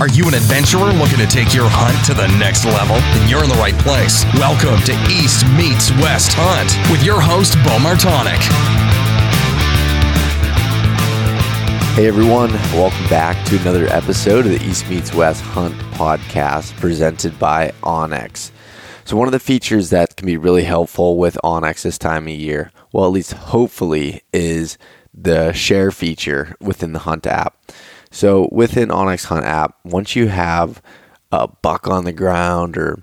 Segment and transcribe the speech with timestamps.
[0.00, 2.96] Are you an adventurer looking to take your hunt to the next level?
[2.96, 4.24] Then you're in the right place.
[4.32, 8.40] Welcome to East Meets West Hunt with your host, Bo Martonic.
[11.92, 17.38] Hey everyone, welcome back to another episode of the East Meets West Hunt podcast presented
[17.38, 18.52] by onX.
[19.04, 22.32] So, one of the features that can be really helpful with onX this time of
[22.32, 24.78] year, well, at least hopefully, is
[25.12, 27.54] the share feature within the Hunt app.
[28.10, 30.82] So, within Hunt app, once you have
[31.32, 33.02] a buck on the ground or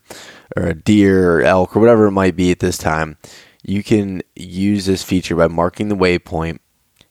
[0.56, 3.18] or a deer or elk or whatever it might be at this time,
[3.64, 6.60] you can use this feature by marking the waypoint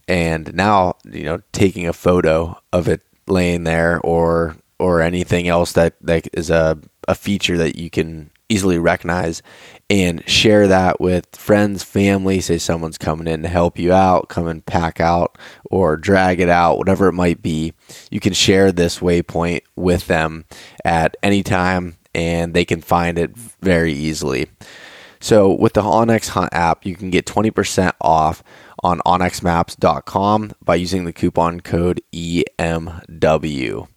[0.09, 5.73] and now you know taking a photo of it laying there or or anything else
[5.73, 6.79] that that is a
[7.09, 9.43] a feature that you can easily recognize
[9.89, 12.41] and share that with friends, family.
[12.41, 15.39] Say someone's coming in to help you out, come and pack out
[15.71, 17.73] or drag it out, whatever it might be.
[18.11, 20.45] You can share this waypoint with them
[20.85, 24.49] at any time and they can find it very easily.
[25.21, 28.43] So, with the onX Hunt app, you can get 20% off
[28.83, 33.89] on onxmaps.com by using the coupon code EMW.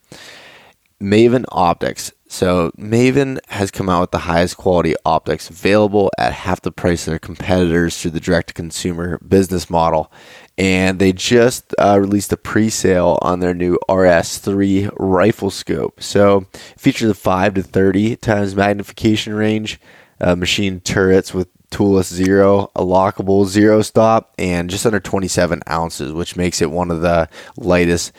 [1.02, 2.12] Maven Optics.
[2.32, 7.08] So, Maven has come out with the highest quality optics available at half the price
[7.08, 10.12] of their competitors through the direct to consumer business model.
[10.56, 16.04] And they just uh, released a pre sale on their new RS3 rifle scope.
[16.04, 16.46] So,
[16.78, 19.80] features a 5 to 30 times magnification range,
[20.22, 26.14] uh, machine turrets with toolless zero, a lockable zero stop, and just under 27 ounces,
[26.14, 28.12] which makes it one of the lightest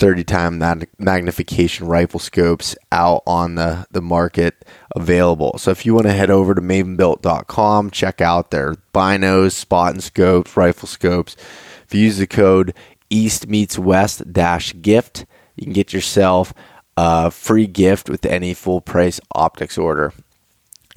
[0.00, 4.64] 30 time magnification rifle scopes out on the, the market
[4.96, 5.58] available.
[5.58, 10.02] So if you want to head over to mavenbuilt.com, check out their binos, spot and
[10.02, 11.36] scopes, rifle scopes.
[11.84, 12.74] If you use the code
[13.10, 16.54] East Meets West dash gift, you can get yourself
[16.96, 20.14] a free gift with any full price optics order.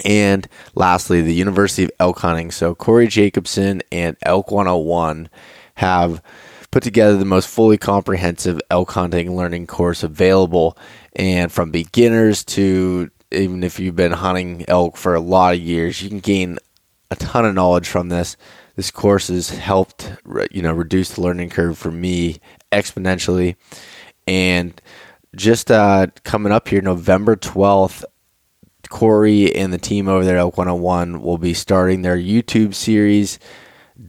[0.02, 2.50] And lastly, the University of Elk Hunting.
[2.50, 5.28] So Corey Jacobson and Elk 101
[5.76, 6.22] have
[6.74, 10.76] put together the most fully comprehensive elk hunting learning course available.
[11.14, 16.02] And from beginners to even if you've been hunting elk for a lot of years,
[16.02, 16.58] you can gain
[17.12, 18.36] a ton of knowledge from this.
[18.74, 20.14] This course has helped,
[20.50, 22.40] you know, reduce the learning curve for me
[22.72, 23.54] exponentially.
[24.26, 24.82] And
[25.36, 28.02] just uh, coming up here, November 12th,
[28.88, 33.38] Corey and the team over there, Elk 101, will be starting their YouTube series,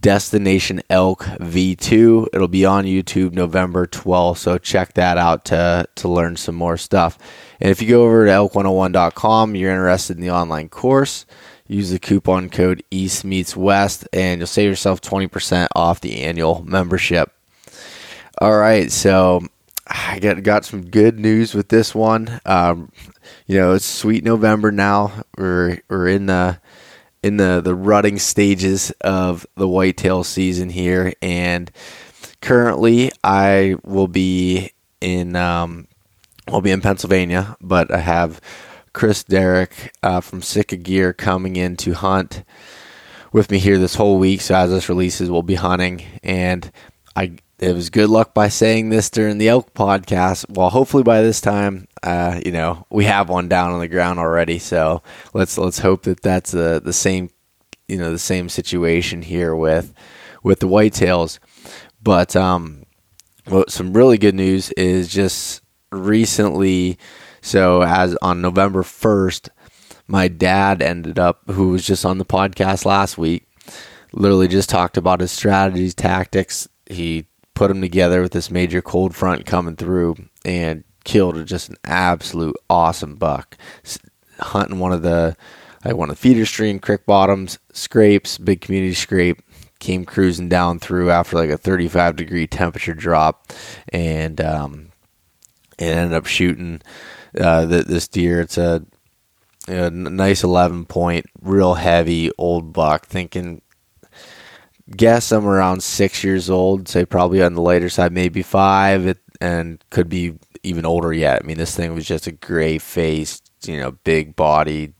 [0.00, 2.28] Destination Elk V2.
[2.32, 6.76] It'll be on YouTube November 12th, so check that out to, to learn some more
[6.76, 7.18] stuff.
[7.60, 11.24] And if you go over to elk101.com, you're interested in the online course,
[11.68, 16.64] use the coupon code East Meets West, and you'll save yourself 20% off the annual
[16.64, 17.32] membership.
[18.40, 19.42] All right, so
[19.86, 22.40] I got got some good news with this one.
[22.44, 22.90] Um,
[23.46, 25.24] you know, it's sweet November now.
[25.38, 26.58] We're we're in the
[27.26, 31.72] in the the rutting stages of the whitetail season here, and
[32.40, 34.70] currently I will be
[35.00, 35.88] in um,
[36.48, 38.40] will be in Pennsylvania, but I have
[38.92, 42.44] Chris Derrick uh, from Sitka Gear coming in to hunt
[43.32, 44.40] with me here this whole week.
[44.40, 46.70] So as this releases, we'll be hunting, and
[47.16, 50.44] I it was good luck by saying this during the elk podcast.
[50.50, 54.18] Well, hopefully by this time, uh, you know, we have one down on the ground
[54.18, 54.58] already.
[54.58, 55.02] So
[55.32, 57.30] let's let's hope that that's the the same,
[57.88, 59.94] you know, the same situation here with
[60.42, 61.38] with the whitetails.
[62.02, 62.84] But um,
[63.46, 66.98] what some really good news is just recently.
[67.40, 69.48] So as on November first,
[70.06, 73.48] my dad ended up, who was just on the podcast last week,
[74.12, 76.68] literally just talked about his strategies, tactics.
[76.88, 81.76] He put them together with this major cold front coming through and killed just an
[81.84, 83.56] absolute awesome buck.
[84.38, 85.34] Hunting one of the
[85.84, 89.42] like one of the feeder stream creek bottoms, scrapes, big community scrape.
[89.78, 93.52] Came cruising down through after like a 35 degree temperature drop,
[93.90, 94.90] and um,
[95.78, 96.80] it ended up shooting
[97.38, 98.40] uh, this deer.
[98.40, 98.84] It's a,
[99.68, 103.06] a nice 11 point, real heavy old buck.
[103.06, 103.60] Thinking
[104.90, 109.18] guess I'm around six years old, say probably on the later side, maybe five, it,
[109.40, 111.42] and could be even older yet.
[111.42, 114.94] I mean, this thing was just a gray faced, you know, big body,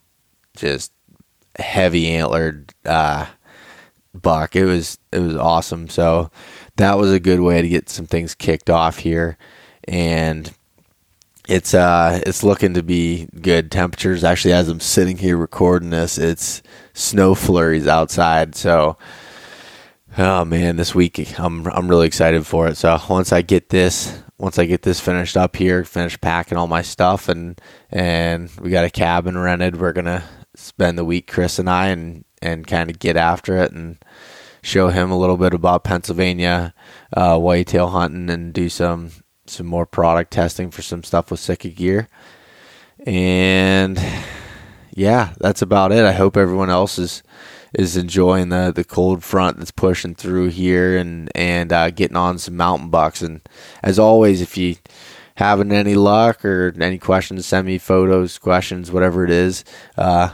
[0.56, 0.92] just
[1.58, 3.26] heavy antlered uh,
[4.14, 4.56] buck.
[4.56, 5.88] It was it was awesome.
[5.88, 6.30] So
[6.76, 9.38] that was a good way to get some things kicked off here,
[9.84, 10.52] and
[11.48, 14.24] it's uh it's looking to be good temperatures.
[14.24, 16.62] Actually, as I'm sitting here recording this, it's
[16.92, 18.54] snow flurries outside.
[18.54, 18.96] So
[20.18, 22.78] Oh man, this week I'm I'm really excited for it.
[22.78, 26.66] So once I get this once I get this finished up here, finish packing all
[26.66, 27.60] my stuff, and
[27.90, 29.78] and we got a cabin rented.
[29.78, 30.24] We're gonna
[30.54, 33.98] spend the week, Chris and I, and and kind of get after it and
[34.62, 36.72] show him a little bit about Pennsylvania
[37.14, 39.10] uh, whitetail hunting and do some
[39.46, 42.08] some more product testing for some stuff with Sitka gear.
[43.04, 44.00] And
[44.94, 46.06] yeah, that's about it.
[46.06, 47.22] I hope everyone else is
[47.76, 52.38] is enjoying the the cold front that's pushing through here and and uh, getting on
[52.38, 53.22] some mountain bucks.
[53.22, 53.40] And
[53.82, 54.76] as always, if you
[55.36, 59.64] having any luck or any questions, send me photos, questions, whatever it is.
[59.96, 60.30] Uh,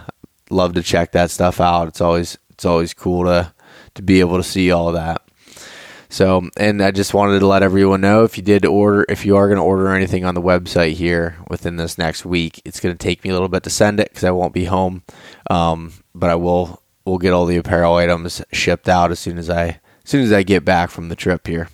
[0.51, 1.89] love to check that stuff out.
[1.89, 3.53] It's always it's always cool to
[3.95, 5.23] to be able to see all that.
[6.09, 9.35] So, and I just wanted to let everyone know if you did order, if you
[9.37, 12.95] are going to order anything on the website here within this next week, it's going
[12.95, 15.05] to take me a little bit to send it because I won't be home.
[15.49, 19.51] Um, but I will, we'll get all the apparel items shipped out as soon as
[19.51, 21.69] I, as soon as I get back from the trip here.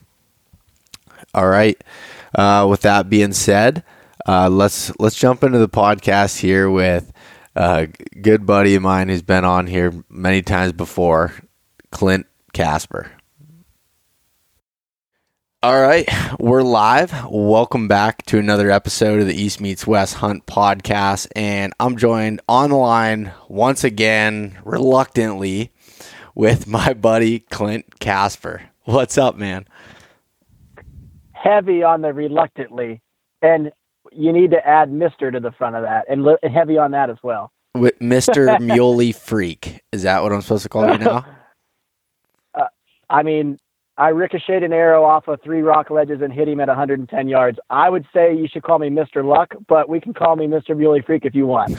[1.35, 1.83] All right.
[2.35, 3.85] Uh, with that being said,
[4.27, 7.13] uh, let's let's jump into the podcast here with
[7.57, 7.87] a
[8.21, 11.35] good buddy of mine who's been on here many times before,
[11.91, 13.11] Clint Casper.
[15.61, 16.09] All right,
[16.39, 17.13] we're live.
[17.29, 21.27] Welcome back to another episode of the East Meets West Hunt podcast.
[21.35, 25.73] And I'm joined on the line once again, reluctantly,
[26.37, 28.71] with my buddy Clint Casper.
[28.85, 29.67] What's up, man?
[31.33, 33.03] Heavy on the reluctantly.
[33.43, 33.73] And
[34.13, 35.33] you need to add Mr.
[35.33, 37.51] to the front of that and li- heavy on that as well.
[37.75, 38.61] With Mr.
[38.77, 39.81] Muley Freak.
[39.91, 41.27] Is that what I'm supposed to call you now?
[42.55, 42.69] Uh,
[43.11, 43.59] I mean,
[43.99, 47.59] I ricocheted an arrow off of three rock ledges and hit him at 110 yards.
[47.69, 49.25] I would say you should call me Mr.
[49.25, 50.77] Luck, but we can call me Mr.
[50.77, 51.71] Muley Freak if you want.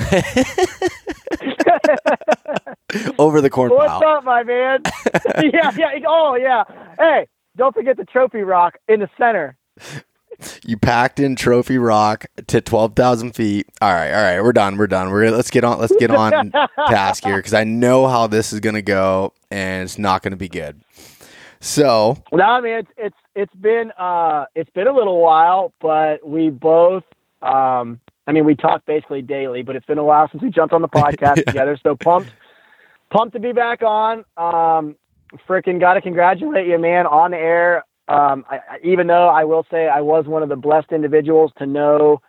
[3.18, 4.18] Over the corn What's pile.
[4.18, 4.82] up, my man?
[5.54, 5.92] yeah, yeah.
[6.06, 6.66] Oh, yeah.
[6.98, 9.56] Hey, don't forget the trophy rock in the center.
[10.66, 13.68] You packed in Trophy Rock to twelve thousand feet.
[13.82, 14.78] All right, all right, we're done.
[14.78, 15.10] We're done.
[15.12, 15.80] We're let's get on.
[15.80, 16.52] Let's get on
[16.88, 20.48] task here because I know how this is gonna go, and it's not gonna be
[20.48, 20.82] good.
[21.62, 26.26] So No, I mean it's it's it's been uh it's been a little while, but
[26.28, 27.04] we both
[27.42, 30.74] um I mean we talk basically daily, but it's been a while since we jumped
[30.74, 31.54] on the podcast Yeah.
[31.54, 31.78] together.
[31.84, 32.32] So pumped
[33.12, 34.20] pumped to be back on.
[34.38, 34.96] Um
[35.48, 37.84] freaking gotta congratulate you, man, on the air.
[38.08, 41.52] Um I, I, even though I will say I was one of the blessed individuals
[41.58, 42.22] to know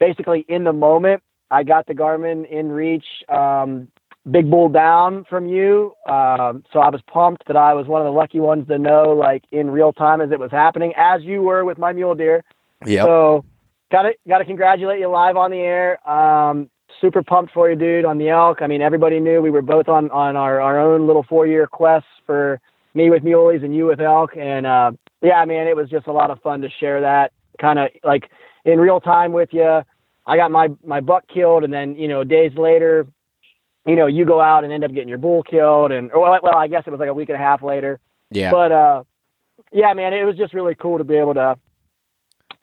[0.00, 3.88] basically in the moment I got the Garmin inReach um
[4.30, 5.94] big bull down from you.
[6.08, 9.10] Um, so I was pumped that I was one of the lucky ones to know,
[9.10, 12.44] like in real time as it was happening, as you were with my mule deer.
[12.84, 13.44] yep, So
[13.90, 16.08] got to got to congratulate you live on the air.
[16.08, 16.70] Um,
[17.00, 18.62] super pumped for you, dude, on the elk.
[18.62, 21.66] I mean, everybody knew we were both on on our our own little four year
[21.66, 22.60] quests for
[22.94, 24.92] me with muleys and you with elk, and uh,
[25.22, 28.30] yeah, man, it was just a lot of fun to share that kind of like
[28.64, 29.82] in real time with you.
[30.26, 33.06] I got my my buck killed, and then you know days later,
[33.88, 36.38] you know you go out and end up getting your bull killed, and or, well,
[36.42, 37.98] well, I guess it was like a week and a half later.
[38.30, 39.02] yeah, But uh,
[39.72, 41.56] yeah, man, it was just really cool to be able to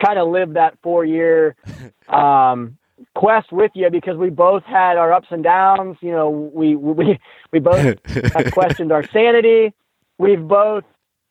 [0.06, 1.56] kind of live that four year
[2.10, 2.78] um,
[3.16, 5.98] quest with you because we both had our ups and downs.
[6.02, 7.20] You know, we we
[7.52, 8.00] we both
[8.34, 9.74] have questioned our sanity.
[10.18, 10.84] We've both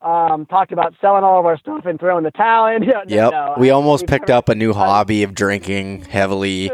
[0.02, 2.82] um, talked about selling all of our stuff and throwing the towel in.
[2.86, 3.32] No, yep.
[3.32, 6.70] no, we I- almost picked never- up a new hobby of drinking heavily,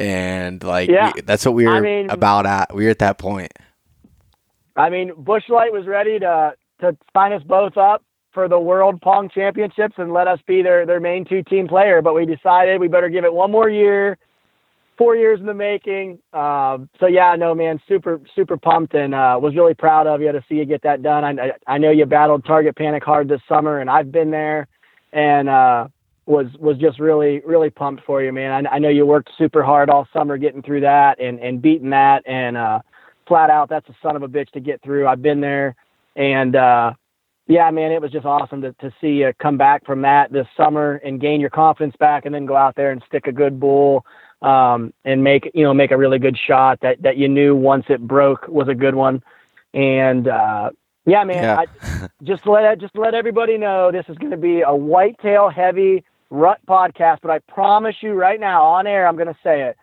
[0.00, 1.12] and like Yeah.
[1.14, 2.74] we- that's what we were I mean- about at.
[2.74, 3.52] We were at that point.
[4.76, 8.02] I mean, Busch Light was ready to to sign us both up
[8.32, 12.00] for the World Pong Championships and let us be their their main two team player,
[12.02, 14.16] but we decided we better give it one more year.
[14.96, 16.18] Four years in the making.
[16.32, 20.30] Um, so yeah, no man, super super pumped and uh, was really proud of you
[20.32, 21.24] to see you get that done.
[21.24, 24.66] I I- I know you battled target panic hard this summer, and I've been there,
[25.12, 25.88] and uh,
[26.28, 28.66] was was just really really pumped for you, man.
[28.66, 31.90] I, I know you worked super hard all summer getting through that and and beating
[31.90, 32.80] that, and uh,
[33.26, 35.08] flat out that's a son of a bitch to get through.
[35.08, 35.74] I've been there,
[36.16, 36.92] and uh,
[37.46, 40.46] yeah, man, it was just awesome to to see you come back from that this
[40.54, 43.58] summer and gain your confidence back, and then go out there and stick a good
[43.58, 44.04] bull.
[44.40, 47.86] Um, and make you know make a really good shot that that you knew once
[47.88, 49.22] it broke was a good one,
[49.72, 50.70] and uh,
[51.06, 51.64] yeah, man, Yeah.
[51.64, 56.04] I, just let just let everybody know this is going to be a whitetail heavy
[56.30, 57.18] rut podcast.
[57.22, 59.76] But I promise you right now on air, I'm going to say it.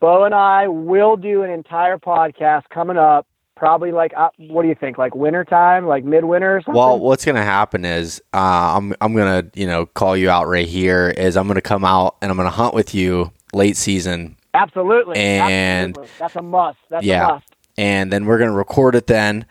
[0.00, 3.26] Bo and I will do an entire podcast coming up.
[3.56, 4.98] Probably like uh, what do you think?
[4.98, 6.74] Like winter time, like midwinter or something.
[6.74, 10.68] Well, what's gonna happen is uh, I'm I'm gonna you know call you out right
[10.68, 11.08] here.
[11.16, 15.96] Is I'm gonna come out and I'm gonna hunt with you late season, absolutely, and-
[15.96, 16.10] absolutely.
[16.18, 16.76] that's a must.
[16.90, 17.24] That's Yeah.
[17.26, 17.46] a must.
[17.78, 19.46] and then we're gonna record it then,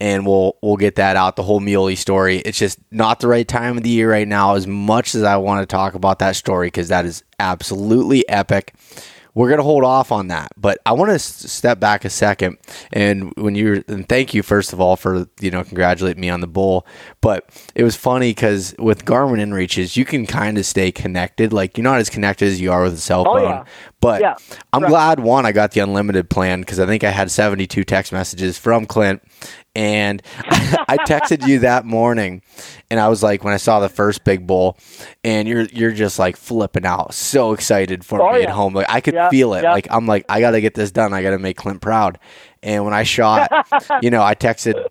[0.00, 2.38] and we'll we'll get that out the whole muley story.
[2.38, 4.54] It's just not the right time of the year right now.
[4.54, 8.74] As much as I want to talk about that story because that is absolutely epic
[9.34, 10.52] we're going to hold off on that.
[10.56, 12.58] But I want to step back a second.
[12.92, 16.40] And when you and thank you, first of all, for, you know, congratulate me on
[16.40, 16.86] the bull.
[17.20, 21.52] But it was funny because with Garmin InReaches, you can kind of stay connected.
[21.52, 23.44] Like you're not as connected as you are with a cell oh, phone.
[23.44, 23.64] Oh, yeah.
[24.00, 24.34] But yeah,
[24.72, 24.88] I'm right.
[24.88, 28.56] glad, one, I got the unlimited plan because I think I had 72 text messages
[28.56, 29.22] from Clint
[29.74, 32.42] and I texted you that morning,
[32.90, 34.76] and I was like, when I saw the first big bull,
[35.22, 38.46] and you're you're just like flipping out, so excited for oh, me yeah.
[38.46, 38.74] at home.
[38.74, 39.62] Like I could yep, feel it.
[39.62, 39.72] Yep.
[39.72, 41.14] Like I'm like, I got to get this done.
[41.14, 42.18] I got to make Clint proud.
[42.62, 43.50] And when I shot,
[44.02, 44.84] you know, I texted,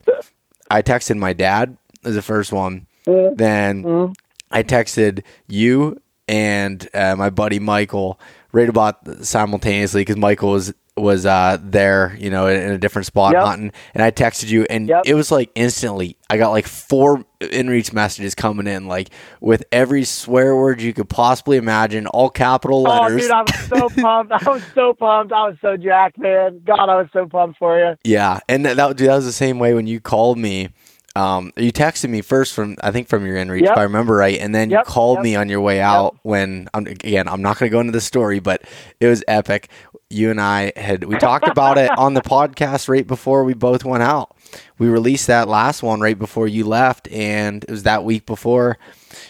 [0.72, 2.88] I texted my dad as the first one.
[3.06, 3.36] Mm-hmm.
[3.36, 4.12] Then mm-hmm.
[4.52, 8.20] I texted you and uh, my buddy Michael
[8.52, 13.34] right about simultaneously because Michael was was uh, there, you know, in a different spot
[13.34, 13.44] yep.
[13.44, 15.04] hunting, and I texted you, and yep.
[15.06, 16.18] it was like instantly.
[16.30, 19.10] I got like four inReach messages coming in, like
[19.42, 23.14] with every swear word you could possibly imagine, all capital letters.
[23.14, 24.32] Oh, dude, I was so pumped!
[24.34, 25.34] I was so pumped!
[25.34, 26.62] I was so jacked, man.
[26.66, 27.96] God, I was so pumped for you.
[28.04, 30.70] Yeah, and that, that, dude, that was the same way when you called me.
[31.16, 33.72] Um, you texted me first from I think from your inReach, yep.
[33.72, 34.86] if I remember right, and then yep.
[34.86, 35.24] you called yep.
[35.24, 36.18] me on your way out.
[36.24, 38.64] When um, again, I'm not going to go into the story, but
[39.00, 39.70] it was epic
[40.10, 43.86] you and I had we talked about it on the podcast right before we both
[43.86, 44.36] went out.
[44.80, 48.78] We released that last one right before you left, and it was that week before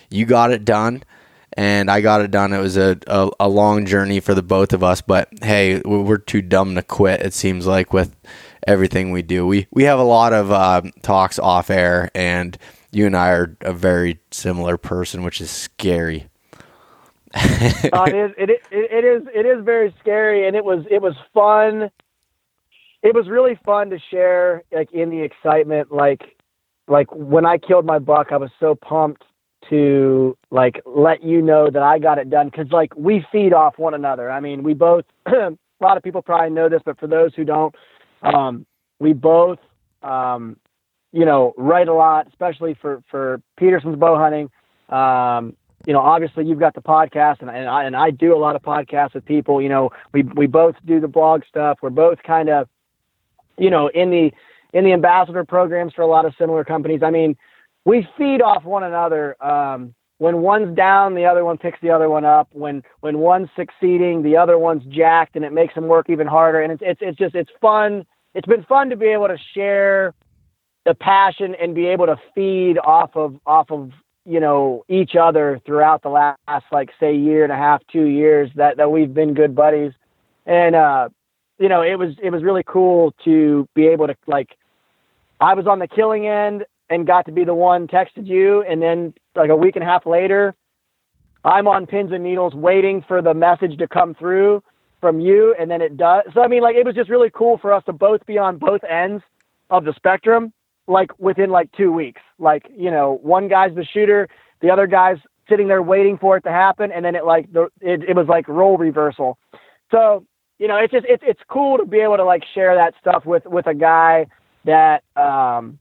[0.10, 1.04] you got it done,
[1.54, 2.54] and I got it done.
[2.54, 6.18] It was a, a, a long journey for the both of us, but hey, we're
[6.18, 7.22] too dumb to quit.
[7.22, 8.16] It seems like with
[8.70, 12.58] everything we do, we we have a lot of uh, talks off air, and
[12.92, 16.28] you and I are a very similar person, which is scary.
[17.34, 17.40] Uh,
[18.08, 21.16] it is it, it, it is it is very scary and it was it was
[21.34, 21.90] fun.
[23.02, 25.92] It was really fun to share like in the excitement.
[25.92, 26.22] Like
[26.88, 29.24] like when i killed my buck i was so pumped
[29.70, 33.78] to like let you know that i got it done because like we feed off
[33.78, 34.30] one another.
[34.32, 37.46] I mean we both a lot of people probably know this but for those who
[37.46, 37.76] don't
[38.22, 38.66] um
[39.00, 39.60] we both
[40.04, 40.58] um
[41.12, 44.50] you know write a lot especially for for Petersen's Bowhunting
[44.94, 48.38] um you know, obviously you've got the podcast, and, and I and I do a
[48.38, 49.62] lot of podcasts with people.
[49.62, 51.80] You know, we we both do the blog stuff.
[51.82, 52.68] We're both kind of,
[53.58, 54.32] you know, in the
[54.74, 57.02] in the ambassador programs for a lot of similar companies.
[57.02, 57.38] I mean,
[57.86, 59.42] we feed off one another.
[59.44, 62.50] Um, when one's down, the other one picks the other one up.
[62.52, 66.62] When when one's succeeding, the other one's jacked, and it makes them work even harder.
[66.62, 68.06] And it's it's it's just it's fun.
[68.36, 70.14] It's been fun to be able to share
[70.86, 73.92] the passion and be able to feed off of off of
[74.26, 78.50] you know each other throughout the last like say year and a half two years
[78.56, 79.94] that that we've been good buddies
[80.46, 81.08] and uh
[81.58, 84.58] you know it was it was really cool to be able to like
[85.40, 88.82] i was on the killing end and got to be the one texted you and
[88.82, 90.56] then like a week and a half later
[91.44, 94.62] i'm on pins and needles waiting for the message to come through
[95.02, 97.58] from you and then it does so i mean like it was just really cool
[97.58, 99.24] for us to both be on both ends
[99.70, 100.52] of the spectrum
[100.90, 102.22] like within like two weeks.
[102.40, 104.28] Like, you know, one guy's the shooter,
[104.62, 105.18] the other guy's
[105.48, 108.28] sitting there waiting for it to happen, and then it like the it, it was
[108.28, 109.38] like role reversal.
[109.92, 110.26] So,
[110.58, 113.26] you know, it's just it's it's cool to be able to like share that stuff
[113.26, 114.26] with with a guy
[114.66, 115.80] that um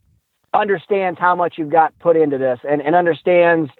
[0.54, 3.70] understands how much you've got put into this and, and understands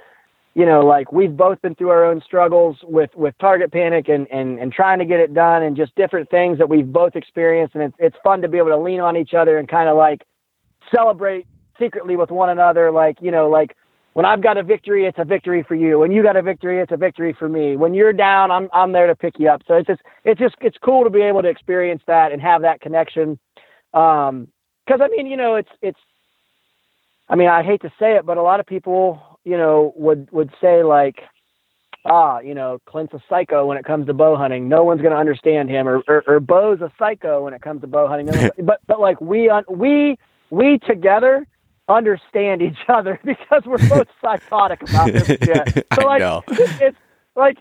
[0.54, 4.26] you know, like we've both been through our own struggles with with target panic and
[4.32, 7.76] and and trying to get it done and just different things that we've both experienced
[7.76, 9.96] and it's it's fun to be able to lean on each other and kind of
[9.96, 10.26] like
[10.92, 11.46] celebrate
[11.78, 12.90] secretly with one another.
[12.90, 13.76] Like, you know, like
[14.14, 15.98] when I've got a victory, it's a victory for you.
[15.98, 17.76] When you got a victory, it's a victory for me.
[17.76, 19.62] When you're down, I'm I'm there to pick you up.
[19.66, 22.62] So it's just it's just it's cool to be able to experience that and have
[22.62, 23.38] that connection.
[23.94, 24.48] Um,
[24.86, 26.00] because I mean, you know, it's it's.
[27.28, 30.30] I mean, I hate to say it, but a lot of people, you know, would
[30.32, 31.20] would say like,
[32.04, 34.68] ah, you know, Clint's a psycho when it comes to bow hunting.
[34.68, 37.82] No one's going to understand him, or, or or Bo's a psycho when it comes
[37.82, 38.50] to bow hunting.
[38.64, 40.18] but but like we we
[40.50, 41.46] we together
[41.88, 45.86] understand each other because we're both psychotic about this shit.
[45.94, 46.98] So like it's, it's
[47.34, 47.58] like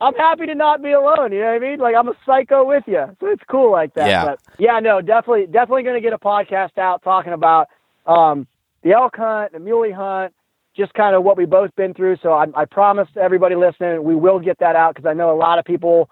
[0.00, 1.32] I'm happy to not be alone.
[1.32, 1.78] You know what I mean?
[1.78, 4.08] Like I'm a psycho with you, so it's cool like that.
[4.08, 4.24] Yeah.
[4.24, 7.68] But yeah, no, definitely, definitely going to get a podcast out talking about
[8.06, 8.46] um,
[8.82, 10.32] the elk hunt, the muley hunt,
[10.76, 12.18] just kind of what we've both been through.
[12.22, 15.36] So I, I promise everybody listening, we will get that out because I know a
[15.36, 16.10] lot of people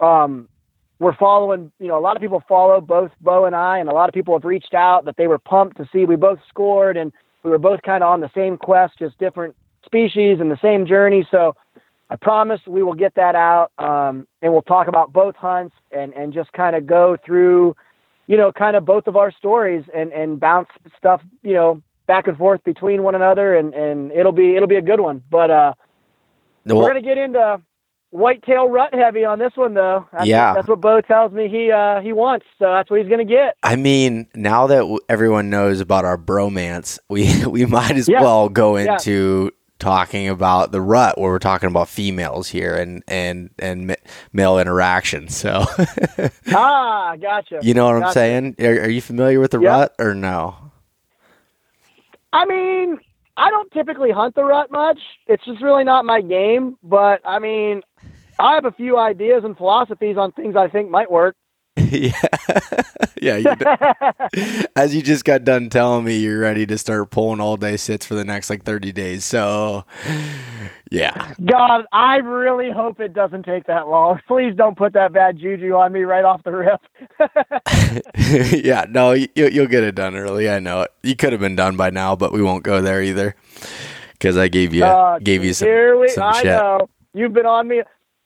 [0.00, 0.48] um,
[0.98, 3.92] we're following, you know, a lot of people follow both Bo and I, and a
[3.92, 6.96] lot of people have reached out that they were pumped to see we both scored
[6.96, 9.54] and we were both kind of on the same quest, just different
[9.84, 11.26] species and the same journey.
[11.30, 11.54] So
[12.10, 16.14] I promise we will get that out um, and we'll talk about both hunts and,
[16.14, 17.74] and just kind of go through
[18.26, 22.26] you know, kind of both of our stories and and bounce stuff, you know, back
[22.26, 25.22] and forth between one another, and and it'll be it'll be a good one.
[25.30, 25.74] But uh,
[26.66, 27.60] well, we're gonna get into
[28.14, 30.06] whitetail rut heavy on this one though.
[30.12, 33.00] That's yeah, what, that's what Bo tells me he uh, he wants, so that's what
[33.00, 33.56] he's gonna get.
[33.62, 38.22] I mean, now that w- everyone knows about our bromance, we we might as yeah.
[38.22, 39.44] well go into.
[39.44, 39.58] Yeah.
[39.80, 43.96] Talking about the rut, where we're talking about females here and and and
[44.32, 45.28] male interaction.
[45.28, 45.64] So,
[46.54, 47.58] ah, gotcha.
[47.60, 48.06] You know what gotcha.
[48.06, 48.54] I'm saying?
[48.60, 49.68] Are, are, you familiar with the yep.
[49.68, 50.64] rut or no?
[52.34, 52.98] I mean,
[53.36, 54.98] I don't typically hunt the rut much.
[55.28, 56.76] It's just really not my game.
[56.82, 57.82] But I mean,
[58.40, 61.36] I have a few ideas and philosophies on things I think might work.
[61.90, 62.12] yeah,
[63.20, 63.36] yeah.
[63.36, 67.76] You As you just got done telling me, you're ready to start pulling all day
[67.76, 69.24] sits for the next like 30 days.
[69.24, 69.84] So,
[70.90, 71.34] yeah.
[71.44, 74.20] God, I really hope it doesn't take that long.
[74.28, 76.80] Please don't put that bad juju on me right off the rip.
[78.64, 80.48] yeah, no, you, will get it done early.
[80.48, 80.92] I know it.
[81.02, 83.36] You could have been done by now, but we won't go there either
[84.12, 85.68] because I gave you uh, gave you some.
[85.68, 86.46] Here we, some I shit.
[86.46, 87.82] know you've been on me.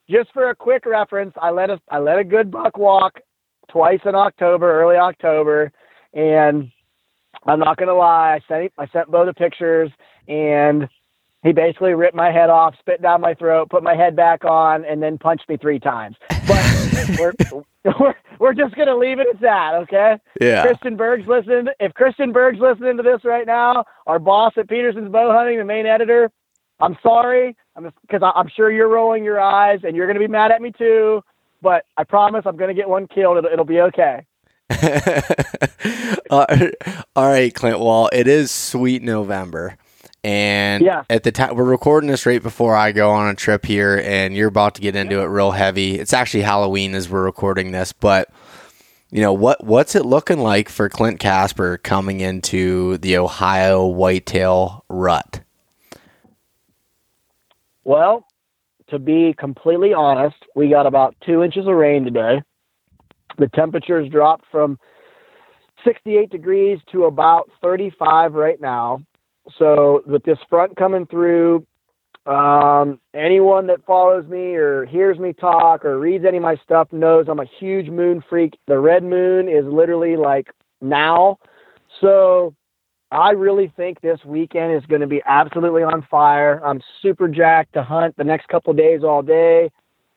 [0.08, 3.20] Just for a quick reference, I let a I let a good buck walk
[3.68, 5.72] twice in October, early October,
[6.14, 6.70] and
[7.46, 9.90] I'm not gonna lie, I sent I sent Bo the pictures,
[10.26, 10.88] and
[11.42, 14.84] he basically ripped my head off, spit down my throat, put my head back on,
[14.84, 16.16] and then punched me three times.
[16.46, 17.32] But we're,
[17.84, 20.16] we're we're just gonna leave it at that, okay?
[20.40, 20.62] Yeah.
[20.62, 21.66] Christian Berg's listening.
[21.78, 25.86] If Christian Berg's listening to this right now, our boss at Petersen's Bowhunting, the main
[25.86, 26.30] editor,
[26.80, 27.56] I'm sorry.
[27.76, 30.72] I'm because I'm sure you're rolling your eyes and you're gonna be mad at me
[30.76, 31.22] too
[31.62, 33.38] but I promise I'm going to get one killed.
[33.38, 34.26] It'll, it'll be okay.
[36.30, 36.46] uh,
[37.16, 37.80] all right, Clint.
[37.80, 39.76] Well, it is sweet November.
[40.24, 41.04] And yeah.
[41.08, 44.36] at the time, we're recording this right before I go on a trip here, and
[44.36, 45.98] you're about to get into it real heavy.
[45.98, 48.28] It's actually Halloween as we're recording this, but
[49.10, 49.64] you know what?
[49.64, 55.40] What's it looking like for Clint Casper coming into the Ohio whitetail rut?
[57.84, 58.27] Well,
[58.90, 62.42] to be completely honest, we got about two inches of rain today.
[63.38, 64.78] The temperatures dropped from
[65.84, 69.00] 68 degrees to about 35 right now.
[69.58, 71.66] So, with this front coming through,
[72.26, 76.92] um, anyone that follows me or hears me talk or reads any of my stuff
[76.92, 78.58] knows I'm a huge moon freak.
[78.66, 80.48] The red moon is literally like
[80.82, 81.38] now.
[82.00, 82.54] So,
[83.10, 86.60] I really think this weekend is going to be absolutely on fire.
[86.64, 89.70] I'm super jacked to hunt the next couple days all day.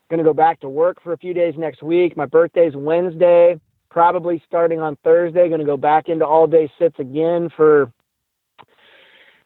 [0.10, 2.17] Going to go back to work for a few days next week.
[2.17, 5.47] My birthday's Wednesday, probably starting on Thursday.
[5.47, 7.93] Going to go back into all day sits again for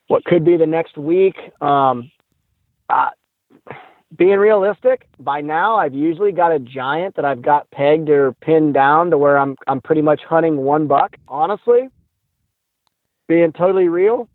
[0.08, 1.36] what could be the next week.
[1.62, 2.12] Um,
[2.90, 3.10] uh,
[4.18, 8.74] being realistic, by now I've usually got a giant that I've got pegged or pinned
[8.74, 11.16] down to where I'm I'm pretty much hunting one buck.
[11.28, 11.90] Honestly,
[13.28, 14.28] being totally real,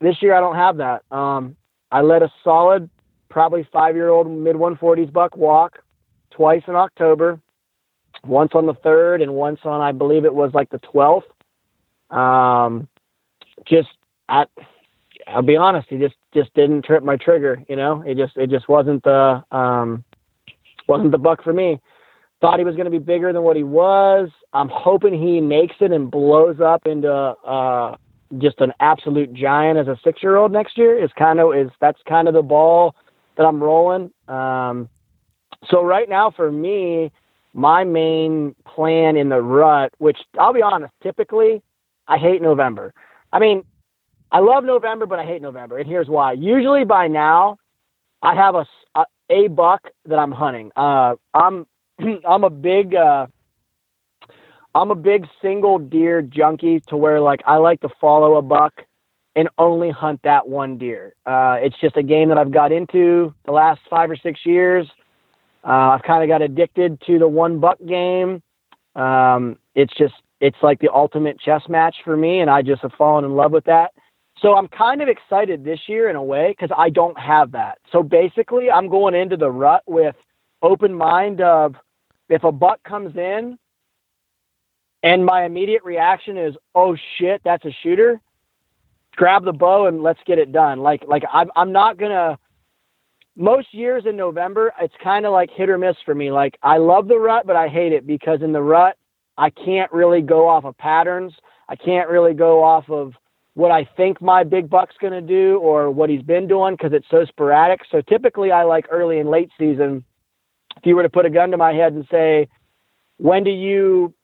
[0.00, 1.02] this year I don't have that.
[1.10, 1.56] Um,
[1.90, 2.90] I let a solid,
[3.28, 5.78] probably five year old mid 140s buck walk
[6.30, 7.40] twice in October,
[8.26, 11.22] once on the third and once on, I believe it was like the 12th.
[12.16, 12.88] Um,
[13.66, 13.88] just,
[14.28, 14.44] I,
[15.26, 17.62] I'll be honest, he just, just didn't trip my trigger.
[17.68, 20.04] You know, it just, it just wasn't the, um,
[20.88, 21.80] wasn't the buck for me.
[22.40, 24.28] Thought he was going to be bigger than what he was.
[24.52, 27.96] I'm hoping he makes it and blows up into uh,
[28.38, 31.70] just an absolute giant as a six year old next year is kind of is
[31.80, 32.94] that's kind of the ball
[33.36, 34.10] that I'm rolling.
[34.28, 34.88] Um,
[35.70, 37.10] so right now for me,
[37.52, 41.62] my main plan in the rut, which I'll be honest, typically
[42.08, 42.92] I hate November.
[43.32, 43.64] I mean,
[44.30, 46.32] I love November, but I hate November, and here's why.
[46.32, 47.58] Usually by now,
[48.22, 48.66] I have a
[48.96, 50.70] a, a buck that I'm hunting.
[50.76, 51.66] Uh, I'm
[52.28, 53.26] I'm a big uh,
[54.74, 58.82] I'm a big single deer junkie to where like I like to follow a buck
[59.36, 61.14] and only hunt that one deer.
[61.26, 64.86] Uh, it's just a game that I've got into the last five or six years.
[65.64, 68.42] Uh, I've kind of got addicted to the one buck game.
[68.96, 72.92] Um, it's just it's like the ultimate chess match for me, and I just have
[72.98, 73.92] fallen in love with that.
[74.40, 77.78] So I'm kind of excited this year in a way because I don't have that.
[77.92, 80.16] So basically, I'm going into the rut with
[80.62, 81.76] open mind of
[82.28, 83.58] if a buck comes in
[85.04, 88.20] and my immediate reaction is, "Oh shit, that's a shooter."
[89.16, 90.80] Grab the bow and let's get it done.
[90.80, 92.38] Like like I'm I'm not gonna.
[93.36, 96.32] Most years in November, it's kind of like hit or miss for me.
[96.32, 98.96] Like I love the rut, but I hate it because in the rut,
[99.36, 101.32] I can't really go off of patterns.
[101.68, 103.12] I can't really go off of
[103.54, 106.92] what I think my big buck's going to do or what he's been doing because
[106.92, 107.80] it's so sporadic.
[107.90, 110.04] So typically, I like early and late season.
[110.76, 112.48] If you were to put a gun to my head and say,
[113.18, 114.14] when do you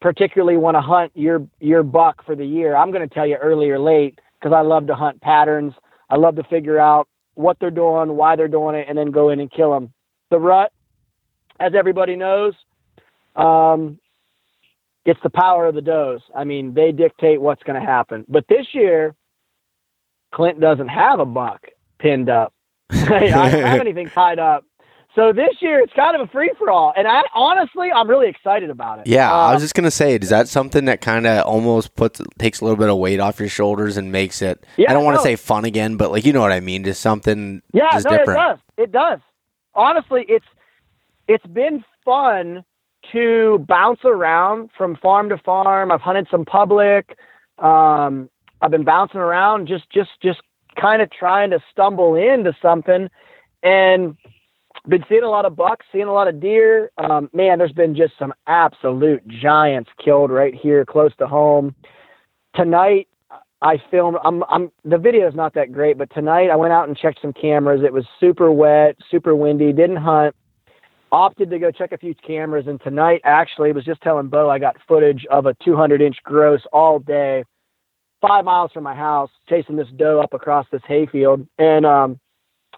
[0.00, 3.36] particularly want to hunt your your buck for the year, I'm going to tell you
[3.36, 5.74] early or late because I love to hunt patterns.
[6.08, 9.30] I love to figure out what they're doing, why they're doing it, and then go
[9.30, 9.92] in and kill them.
[10.30, 10.72] The rut,
[11.58, 12.54] as everybody knows,
[13.36, 13.98] um,
[15.04, 16.20] it's the power of the does.
[16.34, 18.24] I mean, they dictate what's going to happen.
[18.28, 19.14] But this year,
[20.32, 21.66] Clint doesn't have a buck
[21.98, 22.52] pinned up.
[22.90, 24.64] I don't have anything tied up.
[25.14, 28.28] So this year it's kind of a free for all, and I honestly I'm really
[28.28, 29.06] excited about it.
[29.08, 32.20] Yeah, I was um, just gonna say, is that something that kind of almost puts
[32.38, 34.64] takes a little bit of weight off your shoulders and makes it?
[34.76, 36.84] Yeah, I don't want to say fun again, but like you know what I mean,
[36.84, 37.60] just something.
[37.72, 38.38] Yeah, just no, different.
[38.38, 38.58] it does.
[38.76, 39.20] It does.
[39.74, 40.46] Honestly, it's
[41.26, 42.64] it's been fun
[43.12, 45.90] to bounce around from farm to farm.
[45.90, 47.16] I've hunted some public.
[47.58, 48.30] Um,
[48.62, 50.40] I've been bouncing around, just just just
[50.80, 53.08] kind of trying to stumble into something,
[53.62, 54.16] and
[54.88, 56.90] been seeing a lot of bucks, seeing a lot of deer.
[56.98, 61.74] Um, man, there's been just some absolute giants killed right here close to home.
[62.54, 63.08] Tonight,
[63.62, 64.16] I filmed.
[64.24, 64.72] I'm, I'm.
[64.84, 67.82] The video is not that great, but tonight I went out and checked some cameras.
[67.84, 69.72] It was super wet, super windy.
[69.72, 70.34] Didn't hunt.
[71.12, 74.58] Opted to go check a few cameras, and tonight actually was just telling Bo I
[74.58, 77.44] got footage of a 200 inch gross all day,
[78.22, 82.20] five miles from my house, chasing this doe up across this hayfield, and um,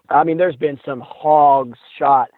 [0.09, 2.29] I mean, there's been some hogs shot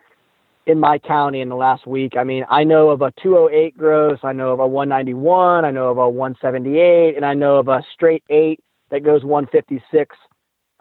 [0.65, 2.13] in my county in the last week.
[2.17, 5.89] I mean, I know of a 208 gross, I know of a 191, I know
[5.89, 10.15] of a 178, and I know of a straight eight that goes 156.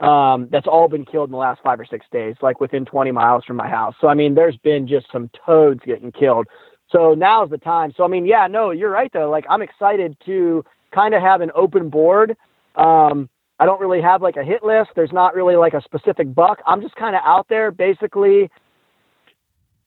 [0.01, 3.13] Um, that's all been killed in the last five or six days, like within 20
[3.13, 3.95] miles from my house.
[4.01, 6.47] So I mean, there's been just some toads getting killed.
[6.91, 7.93] So now's the time.
[7.97, 9.31] So I mean, yeah, no, you're right though.
[9.31, 12.37] Like I'm excited to kind of have an open board.
[12.77, 14.91] Um, I don't really have like a hit list.
[14.97, 16.61] There's not really like a specific buck.
[16.67, 18.51] I'm just kind of out there basically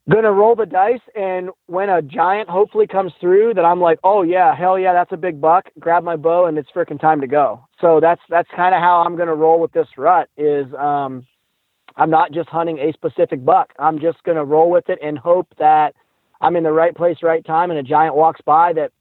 [0.10, 4.22] gonna roll the dice and when a giant hopefully comes through that I'm like, oh
[4.22, 7.28] yeah, hell yeah, that's a big buck, grab my bow and it's freaking time to
[7.28, 7.62] go.
[7.82, 11.26] So that's that's kind of how I'm gonna roll with this rut is um
[11.98, 13.74] I'm not just hunting a specific buck.
[13.80, 15.94] I'm just gonna roll with it and hope that
[16.40, 18.92] I'm in the right place, right time, and a giant walks by that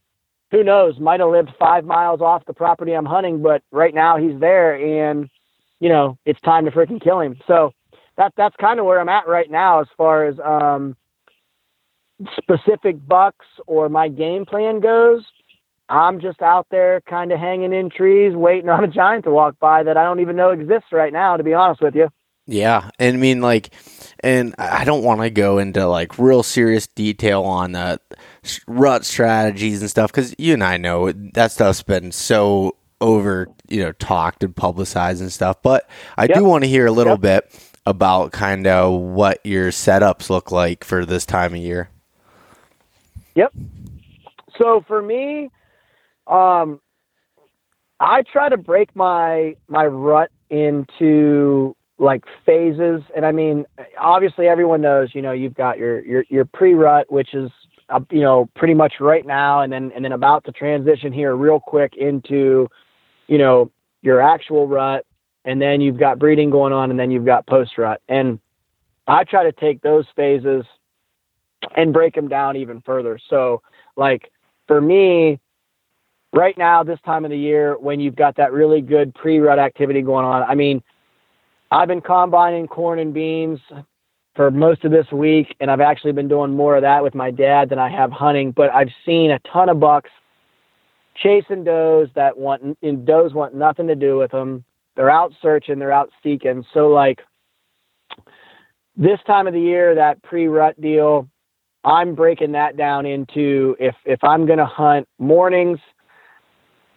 [0.56, 4.16] who knows, might have lived five miles off the property I'm hunting, but right now
[4.16, 5.28] he's there and,
[5.80, 7.36] you know, it's time to freaking kill him.
[7.46, 7.72] So
[8.16, 10.96] that, that's kind of where I'm at right now as far as, um,
[12.38, 15.22] specific bucks or my game plan goes.
[15.90, 19.58] I'm just out there kind of hanging in trees, waiting on a giant to walk
[19.58, 22.08] by that I don't even know exists right now, to be honest with you.
[22.46, 22.90] Yeah.
[22.98, 23.70] And I mean, like,
[24.20, 27.98] and I don't want to go into like real serious detail on uh,
[28.66, 33.82] rut strategies and stuff because you and I know that stuff's been so over, you
[33.82, 35.60] know, talked and publicized and stuff.
[35.62, 36.38] But I yep.
[36.38, 37.20] do want to hear a little yep.
[37.20, 41.90] bit about kind of what your setups look like for this time of year.
[43.34, 43.52] Yep.
[44.58, 45.50] So for me,
[46.26, 46.80] um,
[48.00, 53.02] I try to break my my rut into like phases.
[53.14, 53.64] And i mean
[53.98, 57.50] obviously everyone knows you know you've got your your your pre-rut which is
[57.88, 61.34] uh, you know pretty much right now and then and then about to transition here
[61.34, 62.68] real quick into
[63.28, 63.70] you know
[64.02, 65.06] your actual rut
[65.44, 68.38] and then you've got breeding going on and then you've got post rut and
[69.06, 70.64] i try to take those phases
[71.74, 73.18] and break them down even further.
[73.28, 73.62] So
[73.96, 74.30] like
[74.66, 75.40] for me
[76.32, 80.02] right now this time of the year when you've got that really good pre-rut activity
[80.02, 80.82] going on i mean
[81.70, 83.58] I've been combining corn and beans
[84.34, 87.30] for most of this week, and I've actually been doing more of that with my
[87.30, 88.52] dad than I have hunting.
[88.52, 90.10] But I've seen a ton of bucks
[91.22, 94.64] chasing does that want and does want nothing to do with them.
[94.94, 96.64] They're out searching, they're out seeking.
[96.72, 97.20] So like
[98.96, 101.28] this time of the year, that pre-rut deal,
[101.84, 105.78] I'm breaking that down into if if I'm gonna hunt mornings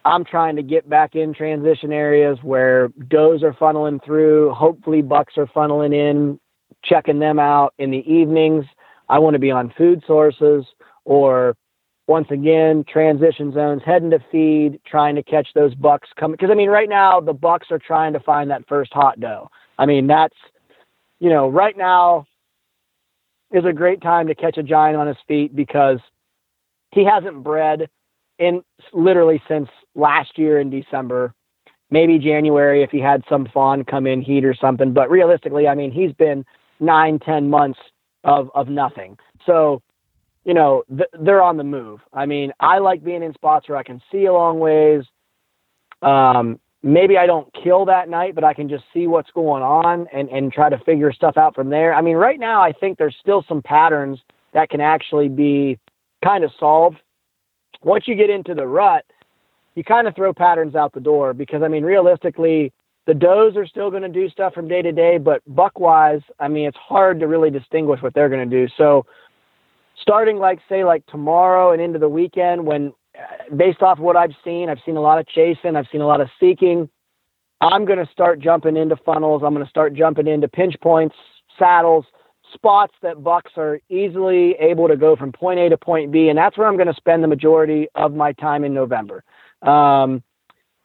[0.05, 4.53] I'm trying to get back in transition areas where does are funneling through.
[4.53, 6.39] Hopefully, bucks are funneling in,
[6.83, 8.65] checking them out in the evenings.
[9.09, 10.65] I want to be on food sources
[11.05, 11.55] or
[12.07, 16.35] once again, transition zones, heading to feed, trying to catch those bucks coming.
[16.35, 19.49] Because I mean, right now the bucks are trying to find that first hot doe.
[19.77, 20.35] I mean, that's
[21.19, 22.25] you know, right now
[23.51, 25.99] is a great time to catch a giant on his feet because
[26.91, 27.89] he hasn't bred
[28.37, 31.33] in literally since last year in December,
[31.89, 34.93] maybe January if he had some fawn come in heat or something.
[34.93, 36.45] But realistically, I mean, he's been
[36.79, 37.79] nine, ten months
[38.23, 39.17] of of nothing.
[39.45, 39.81] So,
[40.45, 41.99] you know, th- they're on the move.
[42.13, 45.03] I mean, I like being in spots where I can see a long ways.
[46.01, 50.07] Um, maybe I don't kill that night, but I can just see what's going on
[50.13, 51.93] and and try to figure stuff out from there.
[51.93, 54.19] I mean, right now, I think there's still some patterns
[54.53, 55.77] that can actually be
[56.23, 56.97] kind of solved
[57.83, 59.05] once you get into the rut,
[59.79, 62.73] you kind of throw patterns out the door because I mean, realistically,
[63.07, 66.19] the does are still going to do stuff from day to day, but buck wise,
[66.37, 68.69] I mean, it's hard to really distinguish what they're going to do.
[68.77, 69.05] So,
[70.01, 74.35] starting like say like tomorrow and into the weekend, when uh, based off what I've
[74.43, 76.89] seen, I've seen a lot of chasing, I've seen a lot of seeking.
[77.61, 79.43] I'm going to start jumping into funnels.
[79.45, 81.15] I'm going to start jumping into pinch points,
[81.57, 82.03] saddles,
[82.53, 86.37] spots that bucks are easily able to go from point A to point B, and
[86.37, 89.23] that's where I'm going to spend the majority of my time in November.
[89.61, 90.23] Um,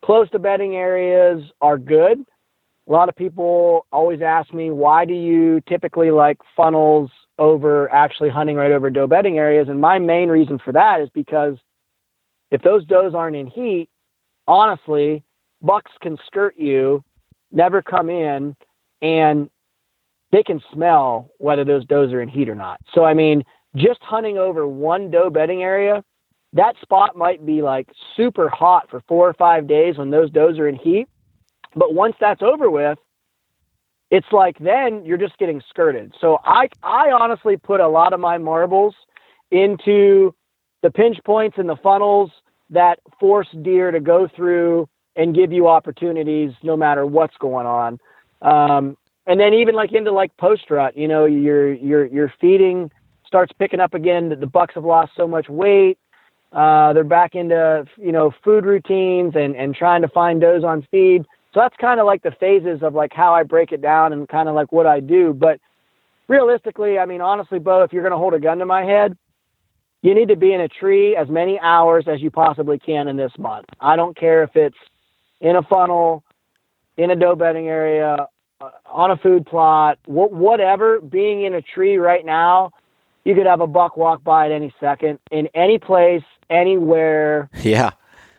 [0.04, 2.24] close to bedding areas are good.
[2.86, 8.28] A lot of people always ask me, why do you typically like funnels over actually
[8.28, 9.68] hunting right over doe bedding areas?
[9.68, 11.56] And my main reason for that is because
[12.50, 13.88] if those does aren't in heat,
[14.46, 15.24] honestly,
[15.62, 17.02] bucks can skirt you,
[17.50, 18.54] never come in,
[19.00, 19.48] and
[20.30, 22.80] they can smell whether those does are in heat or not.
[22.94, 23.44] So, I mean,
[23.76, 26.04] just hunting over one doe bedding area
[26.54, 30.58] that spot might be like super hot for four or five days when those does
[30.58, 31.08] are in heat.
[31.76, 32.98] But once that's over with,
[34.10, 36.14] it's like then you're just getting skirted.
[36.20, 38.94] So I I honestly put a lot of my marbles
[39.50, 40.34] into
[40.82, 42.30] the pinch points and the funnels
[42.70, 47.98] that force deer to go through and give you opportunities no matter what's going on.
[48.42, 52.90] Um, and then even like into like post rut, you know, your your your feeding
[53.26, 54.28] starts picking up again.
[54.28, 55.98] The bucks have lost so much weight.
[56.54, 60.86] Uh, they're back into you know food routines and and trying to find does on
[60.90, 61.24] feed.
[61.52, 64.28] So that's kind of like the phases of like how I break it down and
[64.28, 65.32] kind of like what I do.
[65.34, 65.58] But
[66.28, 69.16] realistically, I mean honestly, Bo, if you're going to hold a gun to my head,
[70.02, 73.16] you need to be in a tree as many hours as you possibly can in
[73.16, 73.66] this month.
[73.80, 74.78] I don't care if it's
[75.40, 76.22] in a funnel,
[76.96, 78.28] in a doe bedding area,
[78.60, 81.00] uh, on a food plot, wh- whatever.
[81.00, 82.70] Being in a tree right now
[83.24, 87.48] you could have a buck walk by at any second in any place, anywhere.
[87.62, 87.90] Yeah.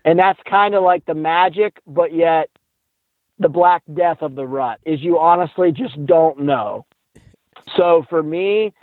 [0.03, 2.49] And that's kind of like the magic, but yet
[3.39, 6.85] the black death of the rut is you honestly just don't know.
[7.75, 8.73] So for me,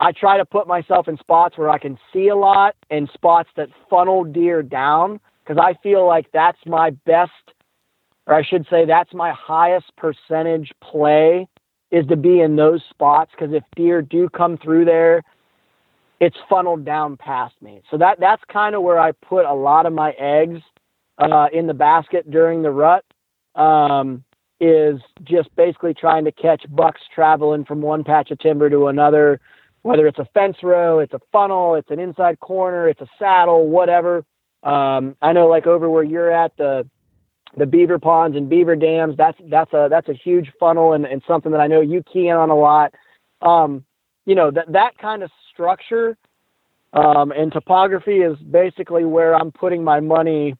[0.00, 3.50] I try to put myself in spots where I can see a lot and spots
[3.56, 7.32] that funnel deer down because I feel like that's my best,
[8.26, 11.46] or I should say, that's my highest percentage play
[11.90, 15.22] is to be in those spots because if deer do come through there,
[16.20, 17.82] it's funneled down past me.
[17.90, 20.60] So that that's kind of where I put a lot of my eggs
[21.18, 23.04] uh, in the basket during the rut.
[23.54, 24.24] Um,
[24.60, 29.40] is just basically trying to catch bucks traveling from one patch of timber to another,
[29.82, 33.68] whether it's a fence row, it's a funnel, it's an inside corner, it's a saddle,
[33.68, 34.24] whatever.
[34.62, 36.86] Um, I know like over where you're at, the
[37.56, 39.16] the beaver ponds and beaver dams.
[39.16, 42.28] That's that's a that's a huge funnel and, and something that I know you key
[42.28, 42.94] in on a lot.
[43.40, 43.84] Um,
[44.26, 46.16] you know that that kind of structure
[46.92, 50.56] um, and topography is basically where I'm putting my money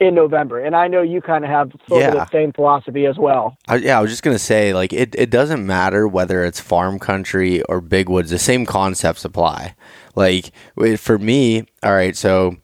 [0.00, 0.60] in November.
[0.60, 2.08] And I know you kind of have sort yeah.
[2.08, 3.56] of the same philosophy as well.
[3.66, 5.14] I, yeah, I was just gonna say like it.
[5.16, 8.30] It doesn't matter whether it's farm country or big woods.
[8.30, 9.74] The same concepts apply.
[10.14, 10.52] Like
[10.98, 12.56] for me, all right, so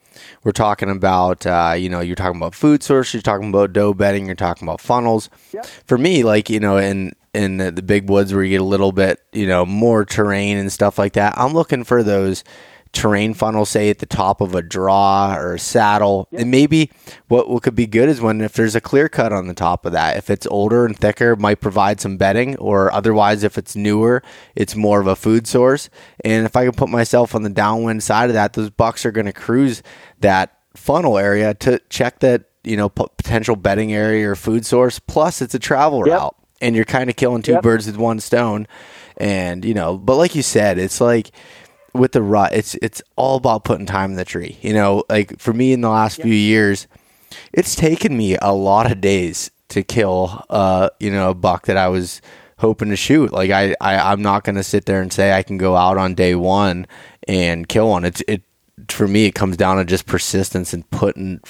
[0.44, 3.94] we're talking about, uh, you know, you're talking about food source, you're talking about doe
[3.94, 5.30] bedding, you're talking about funnels.
[5.52, 5.66] Yep.
[5.86, 8.64] For me, like, you know, in in the, the big woods where you get a
[8.64, 12.44] little bit, you know, more terrain and stuff like that, I'm looking for those
[12.94, 16.28] terrain funnel, say at the top of a draw or a saddle.
[16.32, 16.90] And maybe
[17.28, 19.84] what, what could be good is when if there's a clear cut on the top
[19.84, 20.16] of that.
[20.16, 24.22] If it's older and thicker, might provide some bedding, or otherwise, if it's newer,
[24.54, 25.90] it's more of a food source.
[26.24, 29.12] And if I can put myself on the downwind side of that, those bucks are
[29.12, 29.82] going to cruise
[30.20, 34.98] that funnel area to check that you know potential bedding area or food source.
[34.98, 36.18] Plus, it's a travel yep.
[36.18, 37.62] route, and you're kind of killing two yep.
[37.62, 38.66] birds with one stone.
[39.16, 41.30] And you know, but like you said, it's like
[41.92, 44.58] with the rut, it's it's all about putting time in the tree.
[44.60, 46.26] You know, like for me in the last yep.
[46.26, 46.86] few years,
[47.52, 51.76] it's taken me a lot of days to kill uh, you know, a buck that
[51.76, 52.20] I was
[52.58, 53.32] hoping to shoot.
[53.32, 56.14] Like I, I I'm not gonna sit there and say I can go out on
[56.14, 56.86] day one
[57.28, 58.04] and kill one.
[58.04, 58.42] It's it
[58.88, 61.40] for me it comes down to just persistence and putting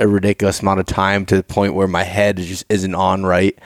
[0.00, 3.56] a ridiculous amount of time to the point where my head just isn't on right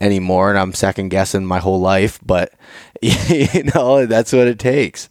[0.00, 2.20] anymore and I'm second guessing my whole life.
[2.24, 2.52] But
[3.02, 5.08] you know, that's what it takes.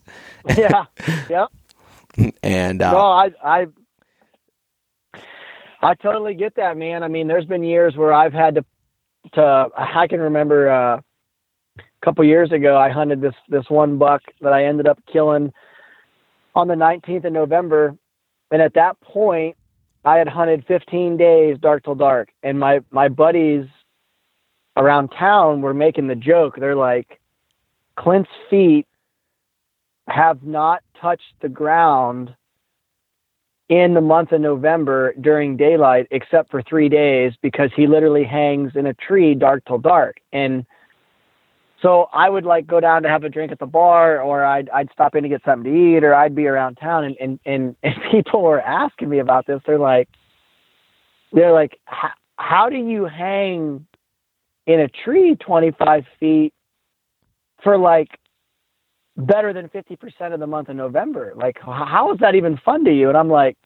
[0.58, 0.86] yeah.
[1.30, 1.50] Yep.
[2.44, 3.68] and uh, no, I I
[5.82, 7.04] I totally get that, man.
[7.04, 8.66] I mean, there's been years where I've had to
[9.34, 14.22] to I can remember uh, a couple years ago I hunted this this one buck
[14.42, 15.52] that I ended up killing
[16.56, 17.96] on the 19th of November,
[18.52, 19.56] and at that point
[20.06, 23.66] I had hunted 15 days dark till dark, and my my buddies
[24.78, 26.56] around town were making the joke.
[26.58, 27.20] They're like,
[27.98, 28.88] Clint's feet
[30.08, 32.34] have not touched the ground
[33.68, 38.72] in the month of November during daylight, except for three days, because he literally hangs
[38.76, 40.18] in a tree dark till dark.
[40.32, 40.66] And
[41.82, 44.70] so I would like go down to have a drink at the bar, or I'd
[44.70, 47.39] I'd stop in to get something to eat, or I'd be around town, and and
[47.46, 49.62] and, and people were asking me about this.
[49.65, 50.10] They're like,
[51.32, 51.80] they're like,
[52.38, 53.86] how do you hang
[54.65, 56.54] in a tree 25 feet
[57.63, 58.10] for like
[59.18, 61.34] better than 50% of the month of November.
[61.36, 63.10] Like, how is that even fun to you?
[63.10, 63.58] And I'm like,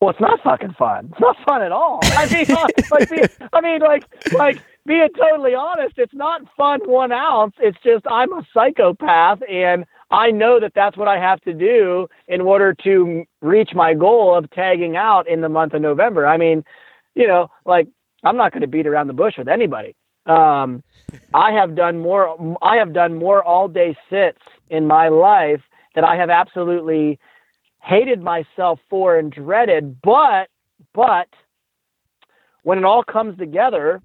[0.00, 1.08] well, it's not fucking fun.
[1.12, 2.00] It's not fun at all.
[2.02, 7.54] I mean, like, I mean, like, like being totally honest, it's not fun one ounce.
[7.58, 12.06] It's just I'm a psychopath, and I know that that's what I have to do
[12.28, 16.26] in order to reach my goal of tagging out in the month of November.
[16.26, 16.64] I mean,
[17.14, 17.88] you know, like
[18.22, 19.94] I'm not going to beat around the bush with anybody.
[20.26, 20.82] Um,
[21.32, 22.56] I have done more.
[22.62, 25.60] I have done more all day sits in my life
[25.94, 27.18] that I have absolutely
[27.82, 30.00] hated myself for and dreaded.
[30.02, 30.48] But
[30.94, 31.28] but
[32.62, 34.02] when it all comes together,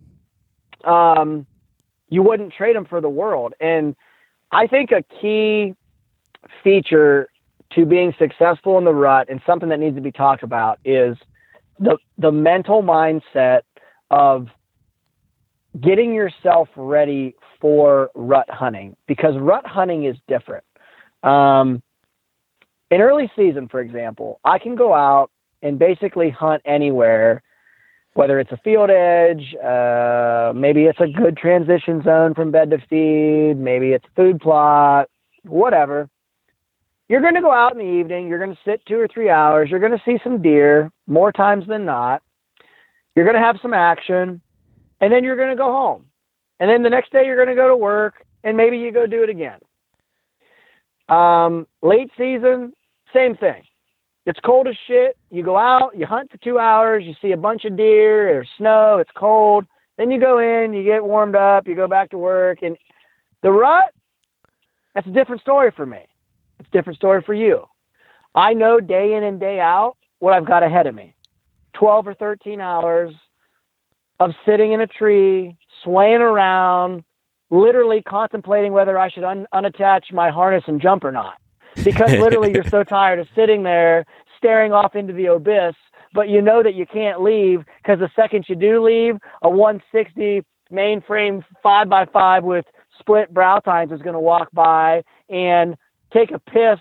[0.86, 1.46] um,
[2.10, 3.54] you wouldn't trade them for the world.
[3.60, 3.96] And
[4.52, 5.76] I think a key
[6.64, 7.30] feature
[7.74, 11.18] to being successful in the rut and something that needs to be talked about is
[11.80, 13.62] the the mental mindset
[14.10, 14.48] of
[15.80, 20.64] getting yourself ready for rut hunting because rut hunting is different.
[21.24, 21.84] Um,
[22.90, 25.30] in early season, for example, I can go out
[25.62, 27.44] and basically hunt anywhere,
[28.14, 32.78] whether it's a field edge, uh, maybe it's a good transition zone from bed to
[32.90, 35.08] feed, maybe it's food plot,
[35.44, 36.10] whatever.
[37.08, 38.28] You're going to go out in the evening.
[38.28, 39.70] You're going to sit two or three hours.
[39.70, 42.22] You're going to see some deer more times than not.
[43.16, 44.42] You're going to have some action
[45.02, 46.06] and then you're going to go home.
[46.60, 49.08] And then the next day you're going to go to work and maybe you go
[49.08, 49.60] do it again.
[51.10, 52.74] Um, late season,
[53.14, 53.64] same thing.
[54.30, 55.18] It's cold as shit.
[55.32, 58.48] You go out, you hunt for two hours, you see a bunch of deer, there's
[58.60, 59.66] snow, it's cold.
[59.98, 62.60] Then you go in, you get warmed up, you go back to work.
[62.62, 62.78] And
[63.42, 63.92] the rut,
[64.94, 66.02] that's a different story for me.
[66.60, 67.64] It's a different story for you.
[68.36, 71.16] I know day in and day out what I've got ahead of me
[71.74, 73.12] 12 or 13 hours
[74.20, 77.04] of sitting in a tree, swaying around,
[77.50, 81.39] literally contemplating whether I should un- unattach my harness and jump or not.
[81.84, 84.06] Because literally you're so tired of sitting there
[84.38, 85.76] staring off into the abyss,
[86.14, 90.44] but you know that you can't leave because the second you do leave, a 160
[90.72, 92.66] mainframe 5x5 with
[93.00, 95.76] split brow tines is going to walk by and
[96.14, 96.80] take a piss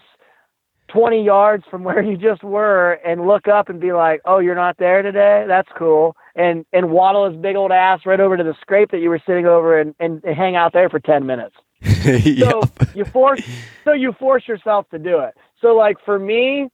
[0.88, 4.54] 20 yards from where you just were and look up and be like, "Oh, you're
[4.54, 5.44] not there today?
[5.46, 9.00] That's cool." And and waddle his big old ass right over to the scrape that
[9.00, 11.54] you were sitting over and, and, and hang out there for 10 minutes.
[12.08, 12.62] So
[12.94, 13.42] you force
[13.84, 15.36] so you force yourself to do it.
[15.60, 16.68] So like for me,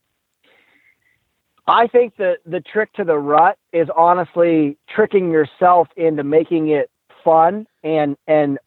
[1.66, 6.90] I think that the trick to the rut is honestly tricking yourself into making it
[7.24, 8.58] fun and and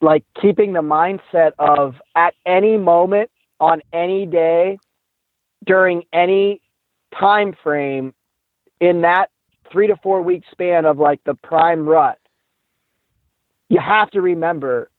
[0.00, 4.78] like keeping the mindset of at any moment on any day
[5.66, 6.60] during any
[7.18, 8.14] time frame
[8.80, 9.30] in that
[9.70, 12.18] three to four week span of like the prime rut,
[13.68, 14.90] you have to remember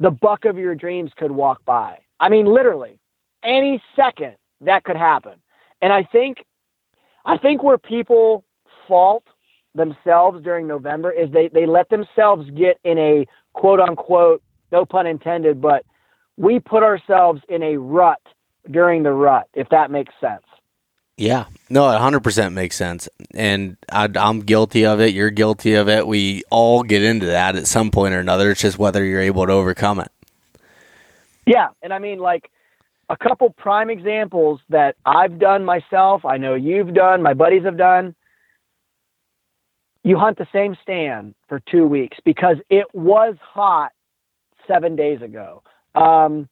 [0.00, 1.98] the buck of your dreams could walk by.
[2.18, 2.98] I mean, literally,
[3.44, 5.34] any second that could happen.
[5.80, 6.38] And I think,
[7.24, 8.44] I think where people
[8.88, 9.24] fault
[9.74, 15.06] themselves during November is they, they let themselves get in a quote unquote, no pun
[15.06, 15.84] intended, but
[16.36, 18.20] we put ourselves in a rut
[18.70, 20.44] during the rut, if that makes sense.
[21.20, 23.06] Yeah, no, 100% makes sense.
[23.34, 25.12] And I, am guilty of it.
[25.12, 26.06] You're guilty of it.
[26.06, 28.50] We all get into that at some point or another.
[28.50, 30.10] It's just whether you're able to overcome it.
[31.46, 31.68] Yeah.
[31.82, 32.50] And I mean, like
[33.10, 37.76] a couple prime examples that I've done myself, I know you've done, my buddies have
[37.76, 38.14] done.
[40.02, 43.92] You hunt the same stand for two weeks because it was hot
[44.66, 45.62] seven days ago.
[45.94, 46.48] Um,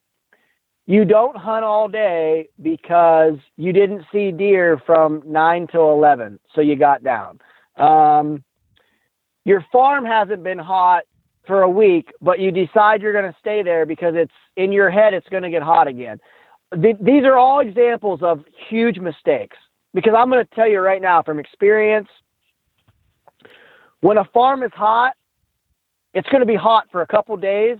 [0.88, 6.62] you don't hunt all day because you didn't see deer from 9 till 11 so
[6.62, 7.38] you got down.
[7.77, 8.42] Um,
[9.44, 11.02] your farm hasn't been hot
[11.46, 14.90] for a week but you decide you're going to stay there because it's in your
[14.90, 16.19] head it's going to get hot again.
[16.75, 19.56] Th- these are all examples of huge mistakes
[19.94, 22.08] because i'm going to tell you right now from experience
[24.00, 25.15] when a farm is hot
[26.12, 27.79] it's going to be hot for a couple days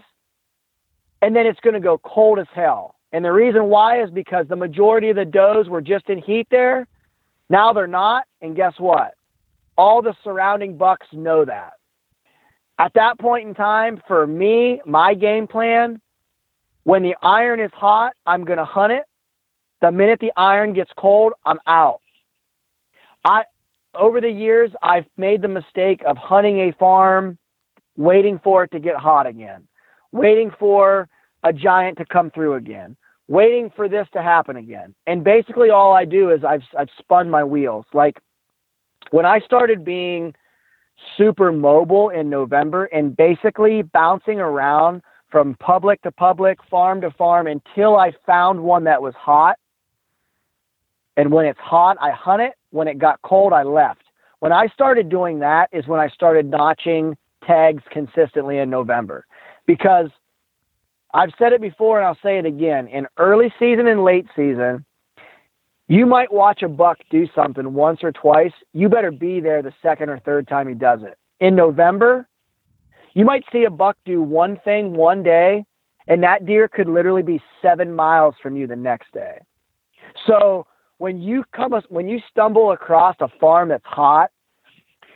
[1.21, 4.47] and then it's going to go cold as hell and the reason why is because
[4.49, 6.87] the majority of the does were just in heat there.
[7.49, 8.25] Now they're not.
[8.43, 9.15] And guess what?
[9.77, 11.73] All the surrounding bucks know that.
[12.79, 16.01] At that point in time, for me, my game plan,
[16.85, 19.05] when the iron is hot, I'm going to hunt it.
[19.81, 22.01] The minute the iron gets cold, I'm out.
[23.25, 23.45] I
[23.95, 27.39] over the years I've made the mistake of hunting a farm,
[27.97, 29.67] waiting for it to get hot again,
[30.13, 31.09] waiting for
[31.49, 32.97] a giant to come through again,
[33.27, 34.95] waiting for this to happen again.
[35.07, 37.87] And basically all I do is I've I've spun my wheels.
[37.95, 38.19] Like
[39.11, 40.35] when I started being
[41.17, 47.47] super mobile in November and basically bouncing around from public to public, farm to farm
[47.47, 49.59] until I found one that was hot.
[51.17, 52.53] And when it's hot, I hunt it.
[52.71, 54.03] When it got cold, I left.
[54.41, 59.27] When I started doing that is when I started notching tags consistently in November
[59.67, 60.11] because
[61.15, 62.87] I've said it before and I'll say it again.
[62.89, 64.85] In early season and late season,
[65.89, 68.53] you might watch a buck do something once or twice.
[68.75, 71.17] You better be there the second or third time he does it.
[71.41, 72.29] In November,
[73.15, 75.65] you might see a buck do one thing one day,
[76.07, 79.39] and that deer could literally be seven miles from you the next day.
[80.27, 80.67] So
[80.99, 84.31] when you come, when you stumble across a farm that's hot,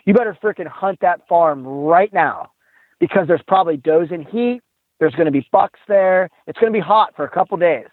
[0.07, 2.51] you better freaking hunt that farm right now
[2.99, 4.63] because there's probably does in heat.
[5.03, 6.31] There's going to be bucks there.
[6.47, 7.89] It's going to be hot for a couple days.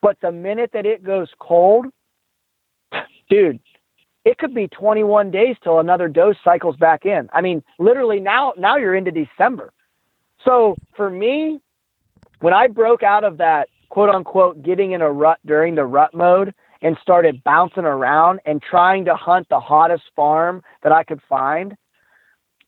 [0.00, 1.86] But the minute that it goes cold,
[3.28, 3.58] dude,
[4.24, 7.28] it could be 21 days till another dose cycles back in.
[7.32, 9.72] I mean, literally now now you're into December.
[10.44, 11.58] So for me,
[12.38, 16.14] when I broke out of that quote unquote getting in a rut during the rut
[16.14, 21.20] mode and started bouncing around and trying to hunt the hottest farm that I could
[21.28, 21.76] find,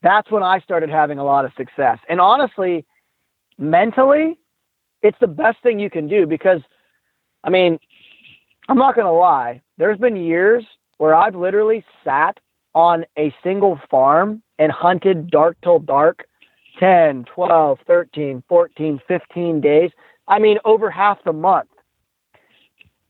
[0.02, 1.98] that's when I started having a lot of success.
[2.08, 2.84] And honestly,
[3.60, 4.38] mentally,
[5.02, 6.60] it's the best thing you can do because
[7.44, 7.78] I mean,
[8.68, 9.62] I'm not going to lie.
[9.78, 10.64] There's been years
[10.98, 12.38] where I've literally sat
[12.74, 16.26] on a single farm and hunted dark till dark
[16.78, 19.90] 10, 12, 13, 14, 15 days.
[20.28, 21.68] I mean, over half the month.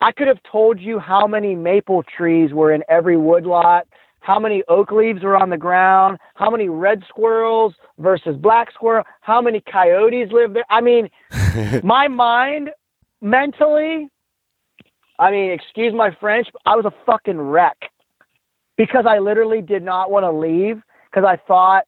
[0.01, 3.86] I could have told you how many maple trees were in every woodlot,
[4.21, 9.05] how many oak leaves were on the ground, how many red squirrels versus black squirrel,
[9.21, 10.64] how many coyotes live there.
[10.71, 11.11] I mean,
[11.83, 12.71] my mind
[13.21, 14.09] mentally
[15.21, 17.77] I mean, excuse my French, I was a fucking wreck
[18.79, 21.85] because I literally did not want to leave because I thought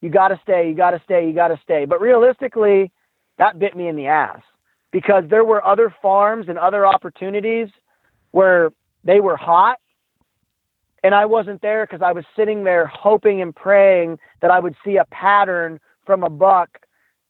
[0.00, 1.86] you got to stay, you got to stay, you got to stay.
[1.86, 2.92] But realistically,
[3.36, 4.40] that bit me in the ass
[4.92, 7.68] because there were other farms and other opportunities
[8.30, 8.70] where
[9.02, 9.80] they were hot
[11.08, 14.76] and I wasn't there because I was sitting there hoping and praying that I would
[14.84, 16.68] see a pattern from a buck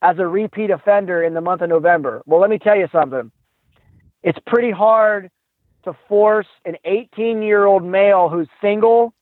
[0.03, 2.21] as a repeat offender in the month of November.
[2.27, 3.31] Well, let me tell you something.
[4.25, 5.31] It's pretty hard
[5.85, 9.15] to force an 18 year old male who's single,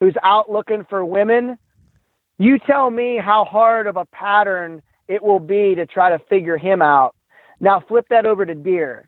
[0.00, 1.58] who's out looking for women.
[2.38, 6.56] You tell me how hard of a pattern it will be to try to figure
[6.56, 7.14] him out.
[7.60, 9.07] Now flip that over to deer.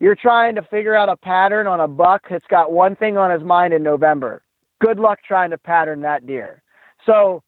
[0.00, 3.30] You're trying to figure out a pattern on a buck that's got one thing on
[3.30, 4.42] his mind in November.
[4.80, 6.62] Good luck trying to pattern that deer.
[7.06, 7.42] So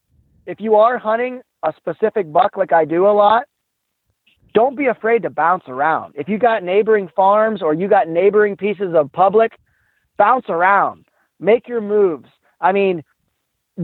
[0.45, 3.43] if you are hunting a specific buck like I do a lot,
[4.53, 6.15] don't be afraid to bounce around.
[6.17, 9.51] If you got neighboring farms or you got neighboring pieces of public,
[10.17, 11.05] bounce around.
[11.39, 12.29] Make your moves.
[12.59, 13.03] I mean,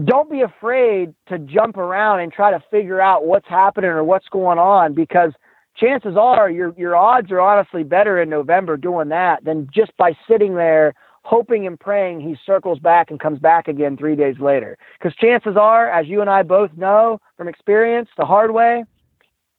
[0.04, 4.26] don't be afraid to jump around and try to figure out what's happening or what's
[4.28, 5.32] going on because
[5.76, 10.16] chances are your your odds are honestly better in November doing that than just by
[10.28, 14.76] sitting there hoping and praying he circles back and comes back again 3 days later.
[15.00, 18.84] Cuz chances are as you and I both know from experience the hard way,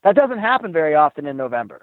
[0.04, 1.82] that doesn't happen very often in November.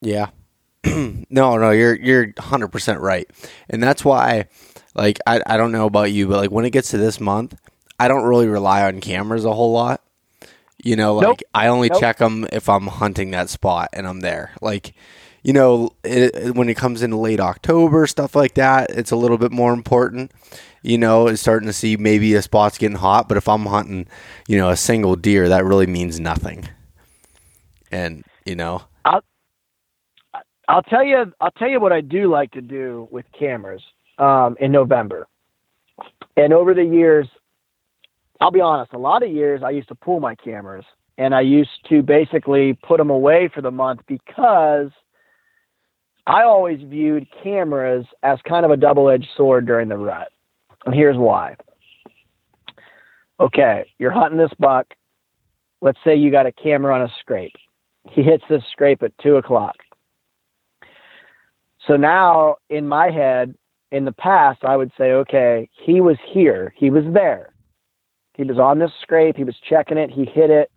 [0.00, 0.30] Yeah.
[0.84, 3.28] no, no, you're you're 100% right.
[3.68, 4.46] And that's why
[4.94, 7.54] like I I don't know about you, but like when it gets to this month,
[7.98, 10.02] I don't really rely on cameras a whole lot.
[10.86, 11.40] You know, like nope.
[11.54, 12.00] I only nope.
[12.00, 14.52] check them if I'm hunting that spot and I'm there.
[14.60, 14.94] Like
[15.42, 19.38] you know, it, when it comes into late October, stuff like that, it's a little
[19.38, 20.32] bit more important.
[20.82, 24.06] You know, it's starting to see maybe a spot's getting hot, but if I'm hunting,
[24.48, 26.68] you know, a single deer, that really means nothing
[27.90, 29.22] and you know I'll
[30.68, 33.82] I'll tell you I'll tell you what I do like to do with cameras
[34.18, 35.26] um, in November.
[36.36, 37.26] And over the years,
[38.40, 40.84] I'll be honest, a lot of years I used to pull my cameras
[41.18, 44.90] and I used to basically put them away for the month because
[46.26, 50.28] I always viewed cameras as kind of a double-edged sword during the rut.
[50.84, 51.56] And here's why.
[53.40, 54.86] Okay, you're hunting this buck.
[55.80, 57.54] Let's say you got a camera on a scrape
[58.10, 59.76] he hits this scrape at two o'clock.
[61.86, 63.54] So now in my head,
[63.92, 66.74] in the past, I would say, okay, he was here.
[66.76, 67.52] He was there.
[68.36, 69.36] He was on this scrape.
[69.36, 70.10] He was checking it.
[70.10, 70.70] He hit it.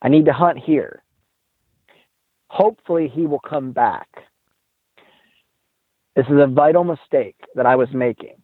[0.00, 1.02] I need to hunt here.
[2.48, 4.08] Hopefully, he will come back.
[6.16, 8.36] This is a vital mistake that I was making.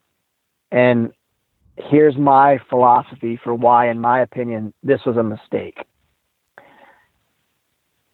[0.71, 1.13] And
[1.77, 5.79] here's my philosophy for why, in my opinion, this was a mistake.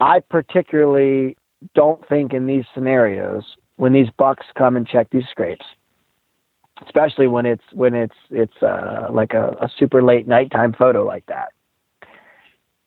[0.00, 1.36] I particularly
[1.74, 3.44] don't think in these scenarios
[3.76, 5.64] when these bucks come and check these scrapes,
[6.82, 11.26] especially when it's when it's it's uh, like a, a super late nighttime photo like
[11.26, 11.48] that.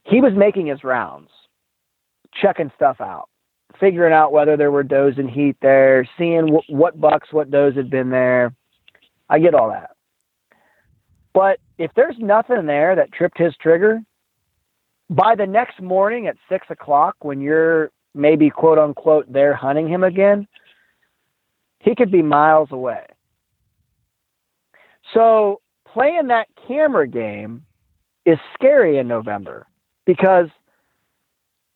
[0.04, 1.30] He was making his rounds,
[2.34, 3.30] checking stuff out,
[3.80, 7.76] figuring out whether there were does in heat there, seeing w- what bucks, what does
[7.76, 8.54] had been there.
[9.30, 9.92] I get all that.
[11.34, 14.02] But if there's nothing there that tripped his trigger,
[15.10, 20.04] by the next morning at six o'clock, when you're maybe quote unquote there hunting him
[20.04, 20.48] again,
[21.80, 23.06] he could be miles away.
[25.14, 27.64] So playing that camera game
[28.26, 29.68] is scary in November
[30.05, 30.47] because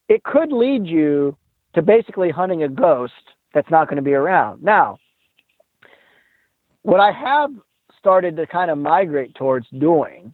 [0.09, 1.37] it could lead you
[1.73, 3.13] to basically hunting a ghost
[3.53, 4.61] that's not going to be around.
[4.61, 4.97] Now,
[6.81, 7.51] what I have
[7.97, 10.33] started to kind of migrate towards doing,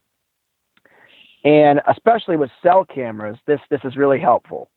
[1.43, 4.69] and especially with cell cameras, this this is really helpful.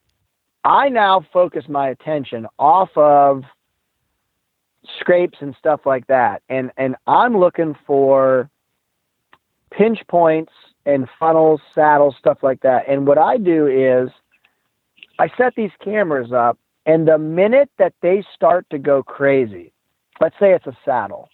[0.64, 3.45] I now focus my attention off of
[4.99, 8.51] scrapes and stuff like that, and and I'm looking for
[9.70, 10.53] pinch points
[10.87, 12.89] and funnels, saddles, stuff like that.
[12.89, 14.11] And what I do is
[15.18, 19.72] I set these cameras up, and the minute that they start to go crazy,
[20.20, 21.28] let's say it's a saddle,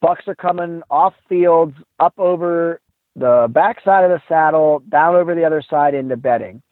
[0.00, 2.80] bucks are coming off fields, up over
[3.16, 6.62] the backside of the saddle, down over the other side into bedding.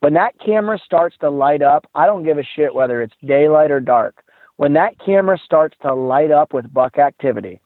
[0.00, 3.70] When that camera starts to light up, I don't give a shit whether it's daylight
[3.70, 4.23] or dark.
[4.56, 7.60] When that camera starts to light up with buck activity,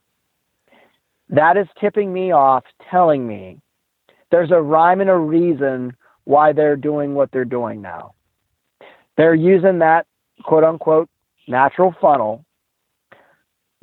[1.29, 3.61] that is tipping me off, telling me
[4.31, 8.15] there's a rhyme and a reason why they're doing what they're doing now.
[9.17, 10.07] They're using that
[10.45, 11.09] quote unquote
[11.47, 12.45] natural funnel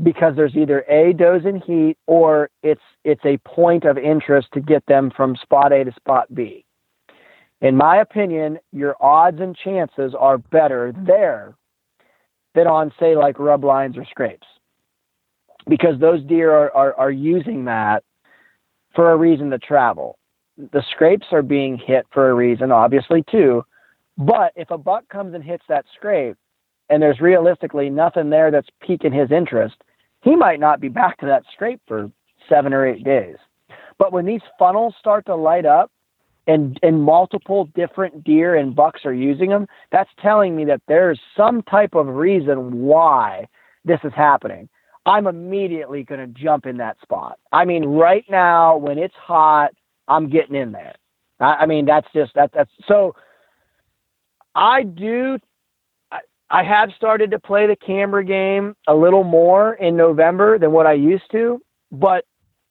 [0.01, 4.61] because there's either a does in heat or it's it's a point of interest to
[4.61, 6.65] get them from spot A to spot B.
[7.61, 11.55] In my opinion, your odds and chances are better there
[12.55, 14.47] than on say like rub lines or scrapes
[15.67, 18.03] because those deer are, are, are using that
[18.95, 20.17] for a reason to travel.
[20.57, 23.65] The scrapes are being hit for a reason, obviously, too.
[24.17, 26.37] But if a buck comes and hits that scrape
[26.89, 29.75] and there's realistically nothing there that's piquing his interest,
[30.21, 32.09] he might not be back to that scrape for
[32.47, 33.35] seven or eight days.
[33.97, 35.91] But when these funnels start to light up
[36.47, 41.19] and, and multiple different deer and bucks are using them, that's telling me that there's
[41.35, 43.47] some type of reason why
[43.83, 44.69] this is happening.
[45.05, 47.37] I'm immediately going to jump in that spot.
[47.51, 49.71] I mean, right now when it's hot,
[50.07, 50.95] I'm getting in there.
[51.39, 52.51] I, I mean, that's just that.
[52.53, 53.15] That's so.
[54.55, 55.37] I do.
[56.11, 56.19] I,
[56.49, 60.87] I have started to play the camera game a little more in November than what
[60.87, 62.25] I used to, but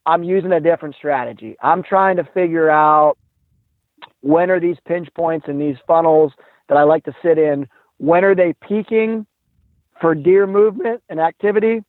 [0.06, 1.56] I'm using a different strategy.
[1.62, 3.16] I'm trying to figure out
[4.24, 6.32] when are these pinch points and these funnels
[6.68, 7.68] that I like to sit in.
[7.98, 9.26] When are they peaking
[10.00, 11.82] for deer movement and activity?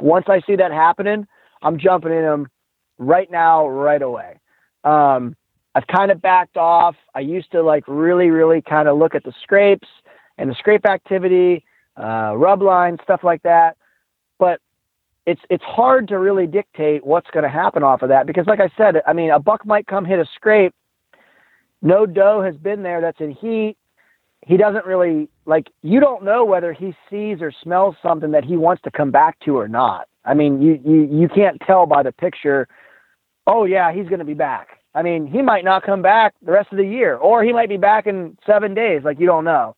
[0.00, 1.26] once I see that happening,
[1.62, 2.48] I'm jumping in them
[2.98, 4.40] right now, right away.
[4.84, 5.36] Um,
[5.74, 6.96] I've kind of backed off.
[7.14, 9.88] I used to like really, really kind of look at the scrapes
[10.38, 11.64] and the scrape activity,
[11.96, 13.76] uh, rub line, stuff like that.
[14.38, 14.60] But
[15.26, 18.60] it's it's hard to really dictate what's going to happen off of that because, like
[18.60, 20.74] I said, I mean, a buck might come hit a scrape.
[21.86, 23.76] No doe has been there that's in heat
[24.46, 28.56] he doesn't really like you don't know whether he sees or smells something that he
[28.56, 30.08] wants to come back to or not.
[30.24, 32.68] I mean, you you you can't tell by the picture.
[33.46, 34.68] Oh yeah, he's going to be back.
[34.94, 37.68] I mean, he might not come back the rest of the year, or he might
[37.68, 39.02] be back in seven days.
[39.04, 39.74] Like you don't know.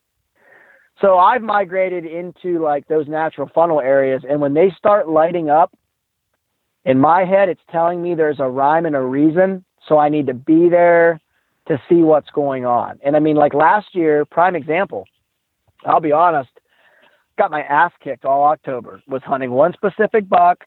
[1.01, 5.73] So I've migrated into like those natural funnel areas, and when they start lighting up,
[6.85, 9.65] in my head, it's telling me there's a rhyme and a reason.
[9.89, 11.21] So I need to be there
[11.69, 12.99] to see what's going on.
[13.05, 15.05] And I mean, like last year, prime example,
[15.85, 16.51] I'll be honest,
[17.39, 20.65] got my ass kicked all October, was hunting one specific buck,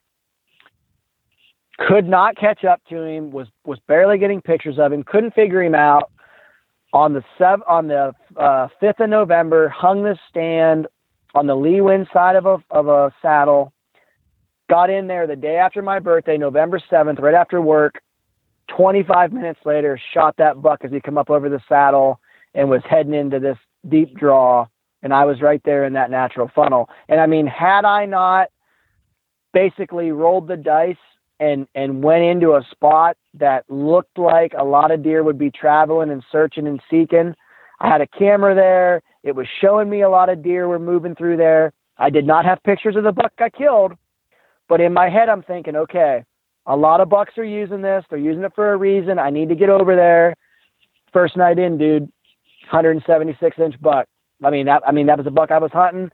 [1.78, 5.62] could not catch up to him, was was barely getting pictures of him, couldn't figure
[5.62, 6.10] him out.
[6.94, 10.86] On the sev- on the uh, 5th of November, hung the stand
[11.34, 13.72] on the lee wind side of a of a saddle.
[14.68, 18.00] Got in there the day after my birthday, November 7th, right after work
[18.76, 22.20] 25 minutes later, shot that buck as he come up over the saddle
[22.54, 23.58] and was heading into this
[23.88, 24.66] deep draw.
[25.02, 26.88] And I was right there in that natural funnel.
[27.08, 28.48] And I mean, had I not
[29.52, 30.96] basically rolled the dice
[31.40, 35.50] and and went into a spot that looked like a lot of deer would be
[35.50, 37.34] traveling and searching and seeking,
[37.80, 39.02] I had a camera there.
[39.24, 41.72] It was showing me a lot of deer were moving through there.
[41.98, 43.92] I did not have pictures of the buck I killed,
[44.68, 46.24] But in my head, I'm thinking, okay,
[46.66, 48.04] a lot of bucks are using this.
[48.08, 49.18] They're using it for a reason.
[49.18, 50.34] I need to get over there.
[51.12, 52.04] First night in, dude,
[52.70, 54.06] 176 inch buck.
[54.42, 54.82] I mean that.
[54.86, 56.10] I mean that was a buck I was hunting.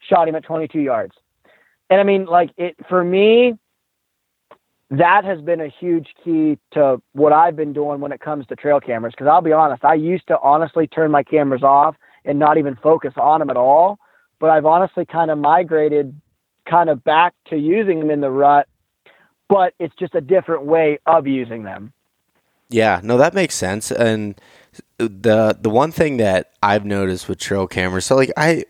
[0.00, 1.14] Shot him at 22 yards.
[1.90, 3.54] And I mean, like it for me,
[4.90, 8.56] that has been a huge key to what I've been doing when it comes to
[8.56, 9.14] trail cameras.
[9.16, 12.76] Because I'll be honest, I used to honestly turn my cameras off and not even
[12.76, 13.98] focus on them at all.
[14.38, 16.20] But I've honestly kind of migrated
[16.68, 18.68] kind of back to using them in the rut,
[19.52, 21.92] but it's just a different way of using them.
[22.70, 23.92] Yeah, no, that makes sense.
[23.92, 24.40] And
[24.96, 28.64] the the one thing that I've noticed with trail cameras, so like I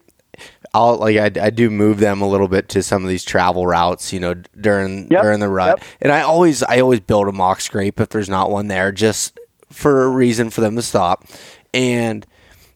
[0.75, 3.65] I'll like I, I do move them a little bit to some of these travel
[3.65, 5.23] routes, you know, during yep.
[5.23, 5.79] during the rut.
[5.79, 5.89] Yep.
[6.01, 9.39] And I always I always build a mock scrape if there's not one there, just
[9.71, 11.25] for a reason for them to stop.
[11.73, 12.27] And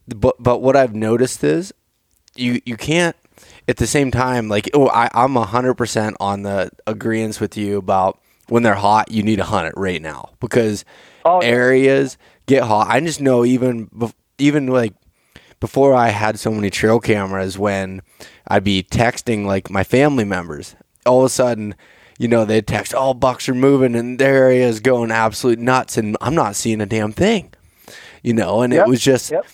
[0.06, 1.74] but but what I've noticed is
[2.36, 3.16] you you can't
[3.68, 7.76] at the same time like oh I I'm hundred percent on the agreements with you
[7.78, 10.84] about when they're hot you need to hunt it right now because
[11.24, 12.88] oh, areas get hot.
[12.88, 13.90] I just know even
[14.38, 14.94] even like
[15.60, 18.02] before I had so many trail cameras when
[18.48, 20.74] I'd be texting like my family members.
[21.04, 21.74] All of a sudden,
[22.18, 25.96] you know, they'd text, "Oh, bucks are moving and their area is going absolute nuts,"
[25.96, 27.52] and I'm not seeing a damn thing.
[28.22, 28.86] You know, and yep.
[28.86, 29.46] it was just yep.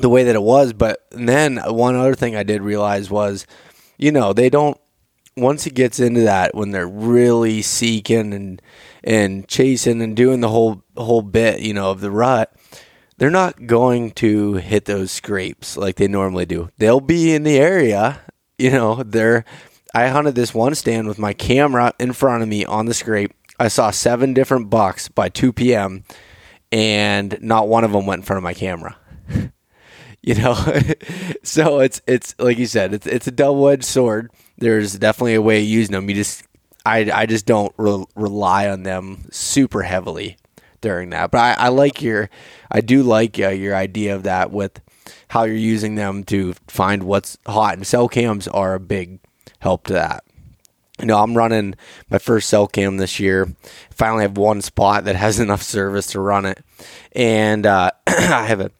[0.00, 0.72] The way that it was.
[0.72, 3.46] But then one other thing I did realize was,
[3.98, 4.78] you know, they don't.
[5.36, 8.62] Once it gets into that, when they're really seeking and
[9.02, 12.54] and chasing and doing the whole whole bit, you know, of the rut,
[13.18, 16.70] they're not going to hit those scrapes like they normally do.
[16.78, 18.20] They'll be in the area,
[18.58, 19.44] you know, they're
[19.94, 23.32] I hunted this one stand with my camera in front of me on the scrape.
[23.60, 26.02] I saw seven different bucks by 2 p.m.
[26.72, 28.96] and not one of them went in front of my camera.
[30.26, 30.54] you know,
[31.42, 34.30] so it's it's like you said, it's it's a double edged sword.
[34.56, 36.08] There's definitely a way of using them.
[36.08, 36.44] You just
[36.86, 40.38] I I just don't re- rely on them super heavily
[40.80, 41.30] during that.
[41.30, 42.30] But I, I like your,
[42.70, 44.80] I do like uh, your idea of that with
[45.28, 47.74] how you're using them to find what's hot.
[47.74, 49.18] And cell cams are a big
[49.58, 50.24] help to that.
[51.00, 51.74] You know, I'm running
[52.08, 53.52] my first cell cam this year.
[53.90, 56.62] Finally, have one spot that has enough service to run it,
[57.12, 58.70] and uh, I have a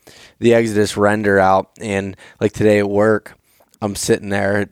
[0.45, 1.71] the Exodus render out.
[1.81, 3.37] And like today at work,
[3.81, 4.69] I'm sitting there.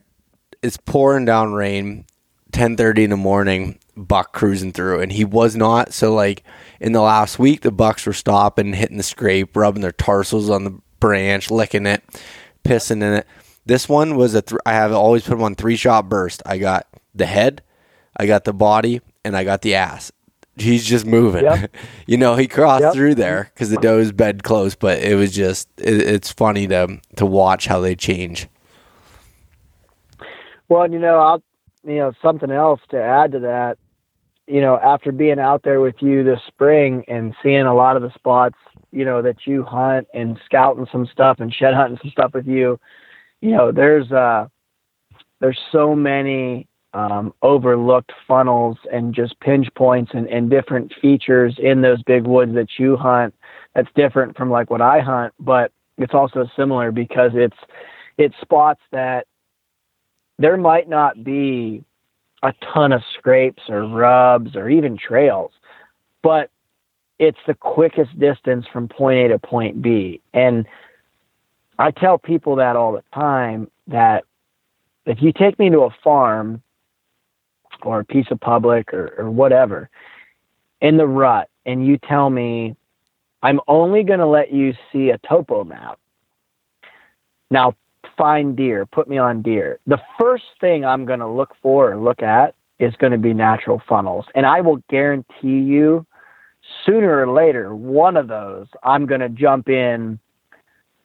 [0.61, 2.05] It's pouring down rain,
[2.51, 3.79] 10:30 in the morning.
[3.95, 5.93] Buck cruising through, and he was not.
[5.93, 6.43] So like
[6.79, 10.63] in the last week, the Bucks were stopping, hitting the scrape, rubbing their tarsals on
[10.63, 12.03] the branch, licking it,
[12.63, 13.27] pissing in it.
[13.65, 14.41] This one was a.
[14.41, 16.41] Th- I have always put them on three shot burst.
[16.45, 17.61] I got the head,
[18.17, 20.11] I got the body, and I got the ass.
[20.55, 21.43] He's just moving.
[21.45, 21.75] Yep.
[22.07, 22.93] you know, he crossed yep.
[22.93, 25.67] through there because the doe's bed close, but it was just.
[25.77, 28.47] It, it's funny to to watch how they change.
[30.69, 31.43] Well, you know, I'll
[31.83, 33.77] you know something else to add to that
[34.47, 38.01] you know, after being out there with you this spring and seeing a lot of
[38.01, 38.57] the spots,
[38.91, 42.47] you know, that you hunt and scouting some stuff and shed hunting some stuff with
[42.47, 42.79] you,
[43.41, 44.47] you know, there's uh
[45.39, 51.81] there's so many um, overlooked funnels and just pinch points and, and different features in
[51.81, 53.33] those big woods that you hunt
[53.73, 57.57] that's different from like what I hunt, but it's also similar because it's
[58.17, 59.27] it's spots that
[60.37, 61.83] there might not be
[62.43, 65.51] a ton of scrapes or rubs or even trails,
[66.21, 66.49] but
[67.19, 70.21] it's the quickest distance from point A to point B.
[70.33, 70.65] And
[71.79, 74.25] I tell people that all the time that
[75.05, 76.61] if you take me to a farm
[77.85, 79.89] or a piece of public or, or whatever
[80.81, 82.75] in the rut and you tell me
[83.41, 85.99] I'm only going to let you see a topo map.
[87.51, 87.75] Now,
[88.17, 91.97] find deer, put me on deer, the first thing I'm going to look for or
[91.97, 94.25] look at is going to be natural funnels.
[94.33, 96.05] And I will guarantee you,
[96.85, 100.19] sooner or later, one of those, I'm going to jump in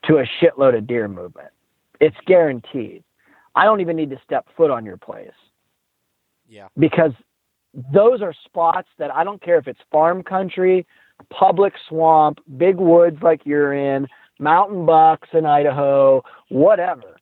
[0.04, 1.50] to a shitload of deer movement.
[2.00, 3.02] It's guaranteed.
[3.54, 5.32] I don't even need to step foot on your place.
[6.48, 6.68] Yeah.
[6.78, 7.12] Because
[7.92, 10.86] those are spots that I don't care if it's farm country,
[11.30, 14.06] public swamp, big woods like you're in,
[14.38, 17.16] mountain bucks in Idaho, whatever.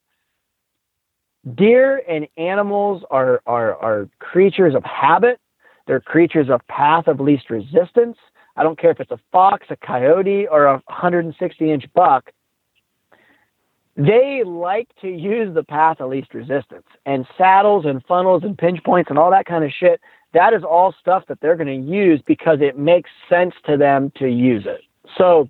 [1.55, 5.41] Deer and animals are, are, are creatures of habit.
[5.87, 8.17] They're creatures of path of least resistance.
[8.57, 12.31] I don't care if it's a fox, a coyote, or a 160 inch buck.
[13.97, 16.87] They like to use the path of least resistance.
[17.07, 20.01] And saddles and funnels and pinch points and all that kind of shit,
[20.35, 24.13] that is all stuff that they're going to use because it makes sense to them
[24.19, 24.83] to use it.
[25.17, 25.49] So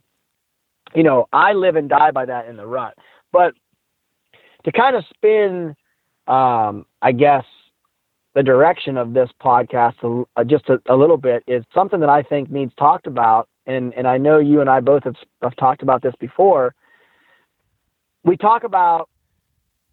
[0.95, 2.97] you know, I live and die by that in the rut.
[3.33, 3.55] But
[4.65, 5.77] to kind of spin,
[6.27, 7.45] um, I guess,
[8.35, 12.23] the direction of this podcast uh, just a, a, little bit is something that I
[12.23, 15.83] think needs talked about, and and I know you and I both have, have talked
[15.83, 16.75] about this before.
[18.27, 19.09] We talk about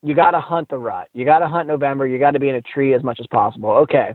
[0.01, 2.49] you got to hunt the rut, you got to hunt November, you got to be
[2.49, 3.69] in a tree as much as possible.
[3.69, 4.13] Okay,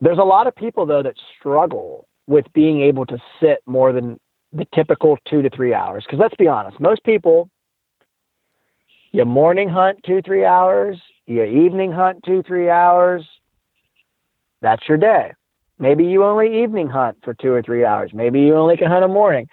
[0.00, 4.18] there's a lot of people though that struggle with being able to sit more than
[4.52, 6.04] the typical two to three hours.
[6.04, 7.50] Because let's be honest, most people
[9.12, 13.24] you morning hunt two, three hours, you evening hunt two, three hours.
[14.60, 15.32] That's your day.
[15.78, 18.10] Maybe you only evening hunt for two or three hours.
[18.12, 19.46] Maybe you only can hunt a morning.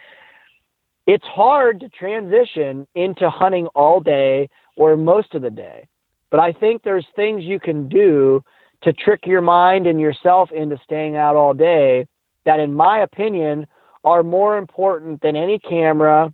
[1.07, 5.87] It's hard to transition into hunting all day or most of the day.
[6.29, 8.43] But I think there's things you can do
[8.83, 12.07] to trick your mind and yourself into staying out all day
[12.45, 13.67] that, in my opinion,
[14.03, 16.33] are more important than any camera,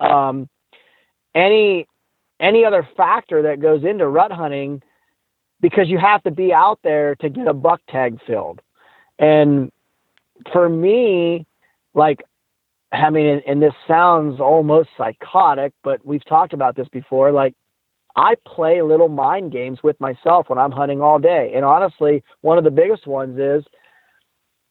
[0.00, 0.48] um,
[1.34, 1.86] any
[2.40, 4.80] any other factor that goes into rut hunting
[5.60, 8.60] because you have to be out there to get a buck tag filled.
[9.18, 9.72] And
[10.52, 11.46] for me,
[11.94, 12.22] like,
[12.92, 17.32] I mean, and, this sounds almost psychotic, but we've talked about this before.
[17.32, 17.54] Like,
[18.16, 21.52] I play little mind games with myself when I'm hunting all day.
[21.54, 23.64] And honestly, one of the biggest ones is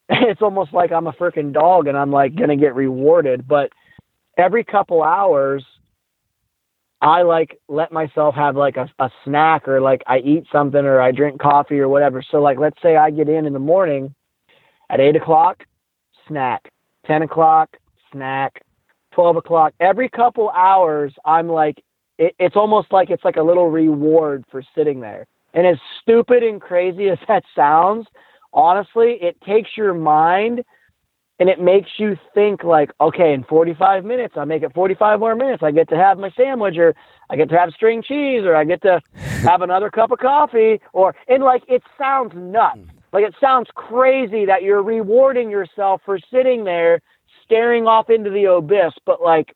[0.09, 3.47] it's almost like I'm a freaking dog and I'm like going to get rewarded.
[3.47, 3.71] But
[4.37, 5.63] every couple hours,
[7.01, 10.99] I like let myself have like a, a snack or like I eat something or
[10.99, 12.23] I drink coffee or whatever.
[12.23, 14.15] So like let's say I get in in the morning
[14.89, 15.63] at eight o'clock,
[16.27, 16.71] snack,
[17.05, 17.77] ten o'clock,
[18.11, 18.61] snack,
[19.13, 19.73] twelve o'clock.
[19.79, 21.83] Every couple hours, I'm like
[22.17, 25.27] it, it's almost like it's like a little reward for sitting there.
[25.53, 28.07] And as stupid and crazy as that sounds,
[28.53, 30.63] honestly, it takes your mind
[31.39, 35.35] and it makes you think like, okay, in 45 minutes, I make it 45 more
[35.35, 35.61] minutes.
[35.61, 36.95] I get to have my sandwich, or
[37.29, 40.81] I get to have string cheese, or I get to have another cup of coffee,
[40.93, 42.79] or and like it sounds nuts.
[42.79, 42.89] Mm.
[43.13, 47.01] Like it sounds crazy that you're rewarding yourself for sitting there
[47.47, 49.55] staring off into the abyss, but like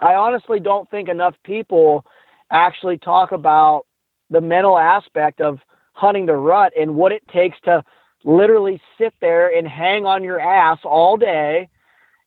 [0.00, 2.04] I honestly don't think enough people
[2.50, 3.86] actually talk about
[4.30, 5.60] the mental aspect of
[5.92, 7.84] hunting the rut and what it takes to
[8.24, 11.68] literally sit there and hang on your ass all day.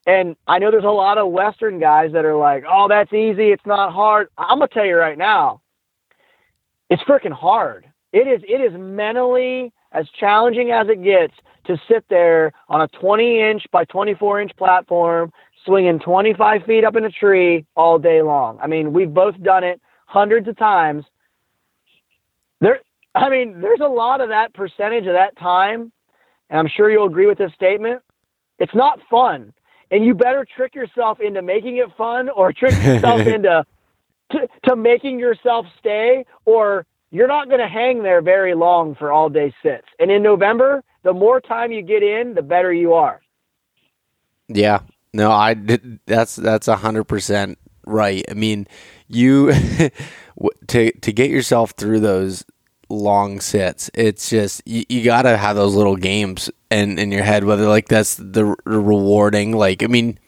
[0.06, 3.52] And I know there's a lot of Western guys that are like, oh, that's easy.
[3.52, 4.30] It's not hard.
[4.38, 5.62] I'm going to tell you right now,
[6.90, 7.86] it's freaking hard.
[8.14, 11.34] It is, it is mentally as challenging as it gets
[11.68, 15.32] to sit there on a 20 inch by 24 inch platform,
[15.66, 18.60] swinging 25 feet up in a tree all day long.
[18.62, 21.06] I mean, we've both done it hundreds of times.
[22.62, 22.80] There,
[23.14, 25.92] I mean, there's a lot of that percentage of that time,
[26.50, 28.02] and I'm sure you'll agree with this statement.
[28.60, 29.54] It's not fun,
[29.92, 33.66] and you better trick yourself into making it fun, or trick yourself into
[34.32, 39.12] to, to making yourself stay, or you're not going to hang there very long for
[39.12, 39.88] all day sits.
[40.00, 43.22] And in November, the more time you get in, the better you are.
[44.50, 44.82] Yeah,
[45.14, 46.02] no, I did.
[46.06, 48.26] That's that's a hundred percent right.
[48.30, 48.68] I mean,
[49.08, 49.54] you
[50.68, 52.44] to to get yourself through those
[52.90, 53.90] long sits.
[53.94, 57.68] It's just you, you got to have those little games in in your head, whether
[57.68, 59.54] like that's the, the rewarding.
[59.54, 60.20] Like, I mean,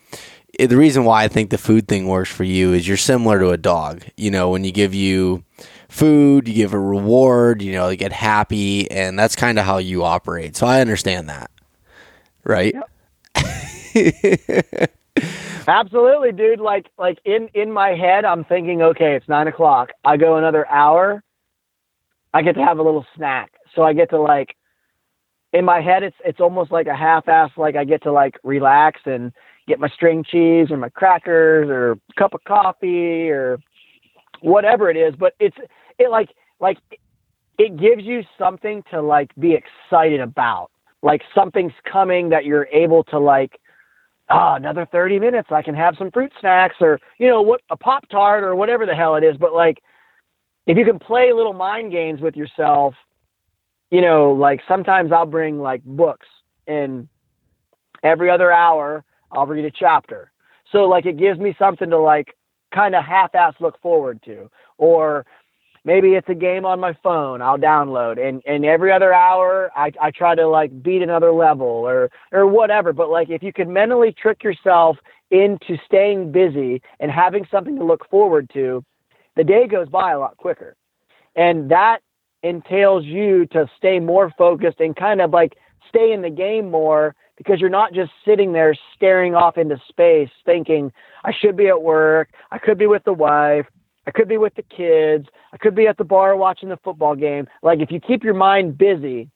[0.58, 3.38] eh, the reason why I think the food thing works for you is you're similar
[3.40, 4.06] to a dog.
[4.16, 5.44] You know, when you give you
[5.90, 7.62] food, you give a reward.
[7.62, 10.56] You know, you get happy, and that's kind of how you operate.
[10.56, 11.52] So I understand that,
[12.46, 12.74] right?
[12.74, 12.90] Yep.
[15.68, 16.62] Absolutely, dude.
[16.62, 19.90] Like, like in in my head, I'm thinking, okay, it's nine o'clock.
[20.06, 21.24] I go another hour
[22.34, 23.52] I get to have a little snack.
[23.76, 24.56] So I get to like
[25.54, 28.36] in my head it's it's almost like a half ass like I get to like
[28.44, 29.32] relax and
[29.68, 33.60] get my string cheese or my crackers or cup of coffee or
[34.42, 35.58] whatever it is, but it's
[36.00, 36.30] it like
[36.60, 36.78] like
[37.58, 40.72] it gives you something to like be excited about.
[41.02, 43.60] Like something's coming that you're able to like
[44.30, 47.62] ah, oh, another 30 minutes I can have some fruit snacks or you know what
[47.70, 49.80] a pop tart or whatever the hell it is, but like
[50.66, 52.94] if you can play little mind games with yourself,
[53.92, 56.28] you know, like sometimes I'll bring like books
[56.68, 57.08] and
[58.04, 60.32] every other hour I'll read a chapter.
[60.72, 62.36] So like it gives me something to like
[62.74, 65.26] kind of half-ass look forward to or
[65.90, 69.92] maybe it's a game on my phone I'll download and and every other hour I
[70.00, 72.94] I try to like beat another level or or whatever.
[72.94, 74.98] But like if you can mentally trick yourself
[75.32, 78.84] into staying busy and having something to look forward to
[79.36, 80.76] the day goes by a lot quicker.
[81.36, 82.00] And that
[82.44, 85.54] entails you to stay more focused and kind of like
[85.88, 90.30] stay in the game more because you're not just sitting there staring off into space
[90.46, 90.92] thinking,
[91.24, 93.66] I should be at work, I could be with the wife,
[94.10, 95.28] I could be with the kids.
[95.54, 97.48] I could be at the bar watching the football game.
[97.62, 99.30] Like if you keep your mind busy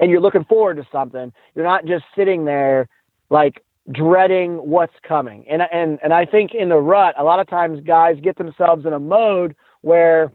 [0.00, 2.88] and you're looking forward to something, you're not just sitting there
[3.28, 3.62] like
[3.92, 5.44] dreading what's coming.
[5.50, 8.86] And and and I think in the rut, a lot of times guys get themselves
[8.86, 10.32] in a mode where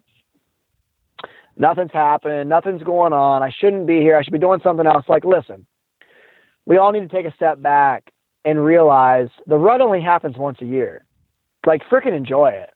[1.58, 3.42] nothing's happening, nothing's going on.
[3.42, 4.16] I shouldn't be here.
[4.16, 5.06] I should be doing something else.
[5.10, 5.66] Like, listen,
[6.68, 8.12] we all need to take a step back
[8.46, 11.04] and realize the rut only happens once a year.
[11.66, 12.70] Like, freaking enjoy it.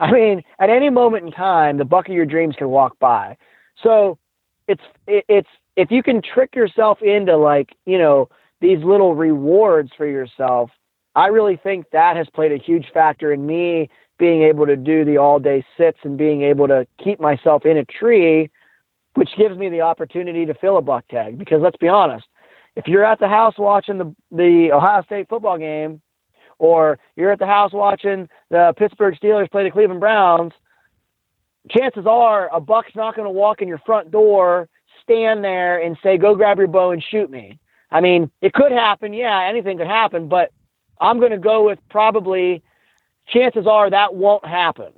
[0.00, 3.36] I mean, at any moment in time, the buck of your dreams can walk by.
[3.82, 4.18] So
[4.66, 8.28] it's it's if you can trick yourself into like you know
[8.60, 10.70] these little rewards for yourself,
[11.14, 13.88] I really think that has played a huge factor in me
[14.18, 17.76] being able to do the all day sits and being able to keep myself in
[17.76, 18.48] a tree,
[19.14, 21.36] which gives me the opportunity to fill a buck tag.
[21.36, 22.26] Because let's be honest,
[22.76, 26.00] if you're at the house watching the the Ohio State football game,
[26.64, 30.52] or you're at the house watching the Pittsburgh Steelers play the Cleveland Browns,
[31.70, 34.70] chances are a buck's not going to walk in your front door,
[35.02, 37.58] stand there, and say, "Go grab your bow and shoot me."
[37.90, 39.12] I mean, it could happen.
[39.12, 40.52] Yeah, anything could happen, but
[41.00, 42.62] I'm going to go with probably.
[43.26, 44.92] Chances are that won't happen.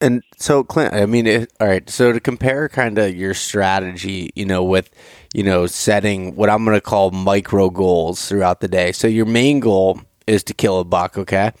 [0.00, 1.88] And so, Clint, I mean, it, all right.
[1.90, 4.90] So to compare kind of your strategy, you know, with
[5.34, 8.92] you know setting what I'm going to call micro goals throughout the day.
[8.92, 11.52] So your main goal is to kill a buck, okay?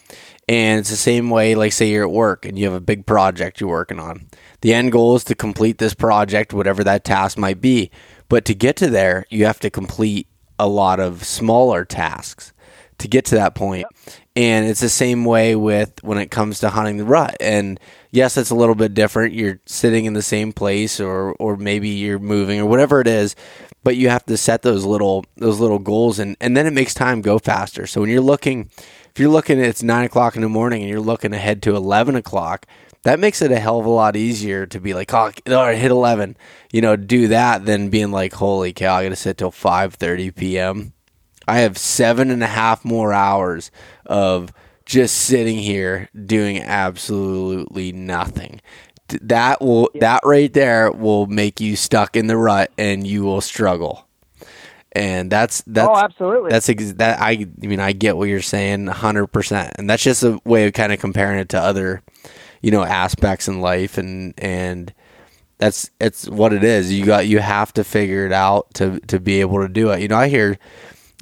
[0.48, 3.06] And it's the same way, like say you're at work and you have a big
[3.06, 4.28] project you're working on.
[4.60, 7.90] The end goal is to complete this project, whatever that task might be.
[8.28, 10.26] But to get to there, you have to complete
[10.58, 12.52] a lot of smaller tasks
[12.98, 13.86] to get to that point.
[14.34, 17.36] And it's the same way with when it comes to hunting the rut.
[17.40, 17.78] And
[18.10, 19.34] yes, it's a little bit different.
[19.34, 23.36] You're sitting in the same place or or maybe you're moving or whatever it is,
[23.82, 26.94] but you have to set those little those little goals and, and then it makes
[26.94, 27.86] time go faster.
[27.86, 31.00] So when you're looking if you're looking it's nine o'clock in the morning and you're
[31.00, 32.66] looking ahead to eleven o'clock,
[33.02, 35.78] that makes it a hell of a lot easier to be like, oh, all right,
[35.78, 36.36] hit eleven,
[36.72, 39.94] you know, do that than being like, holy cow, I got to sit till five
[39.94, 40.92] thirty p.m.
[41.48, 43.72] I have seven and a half more hours
[44.06, 44.52] of
[44.84, 48.60] just sitting here doing absolutely nothing
[49.22, 50.00] that will yeah.
[50.00, 54.06] that right there will make you stuck in the rut and you will struggle.
[54.92, 56.50] And that's that's oh absolutely.
[56.50, 60.22] that's ex- that I, I mean I get what you're saying 100% and that's just
[60.22, 62.02] a way of kind of comparing it to other
[62.60, 64.92] you know aspects in life and and
[65.58, 66.92] that's it's what it is.
[66.92, 70.00] You got you have to figure it out to to be able to do it.
[70.00, 70.58] You know I hear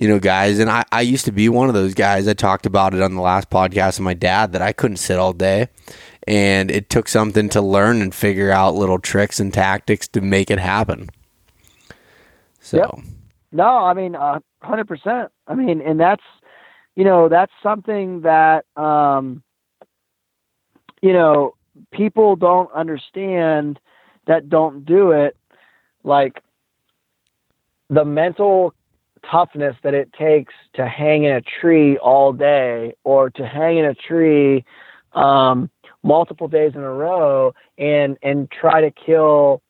[0.00, 2.26] you know guys and I, I used to be one of those guys.
[2.26, 5.18] I talked about it on the last podcast of my dad that I couldn't sit
[5.18, 5.68] all day
[6.26, 10.50] and it took something to learn and figure out little tricks and tactics to make
[10.50, 11.08] it happen.
[12.60, 13.04] So, yep.
[13.52, 15.32] no, I mean, hundred uh, percent.
[15.46, 16.22] I mean, and that's
[16.94, 19.42] you know that's something that um,
[21.00, 21.54] you know
[21.90, 23.80] people don't understand
[24.26, 25.36] that don't do it,
[26.04, 26.42] like
[27.88, 28.74] the mental
[29.28, 33.84] toughness that it takes to hang in a tree all day or to hang in
[33.84, 34.64] a tree
[35.12, 35.70] um,
[36.02, 39.62] multiple days in a row and and try to kill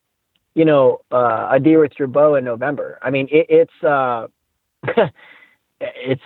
[0.55, 2.99] you know uh, a deer with your bow in November.
[3.01, 4.27] I mean it, it's uh,
[5.81, 6.21] it's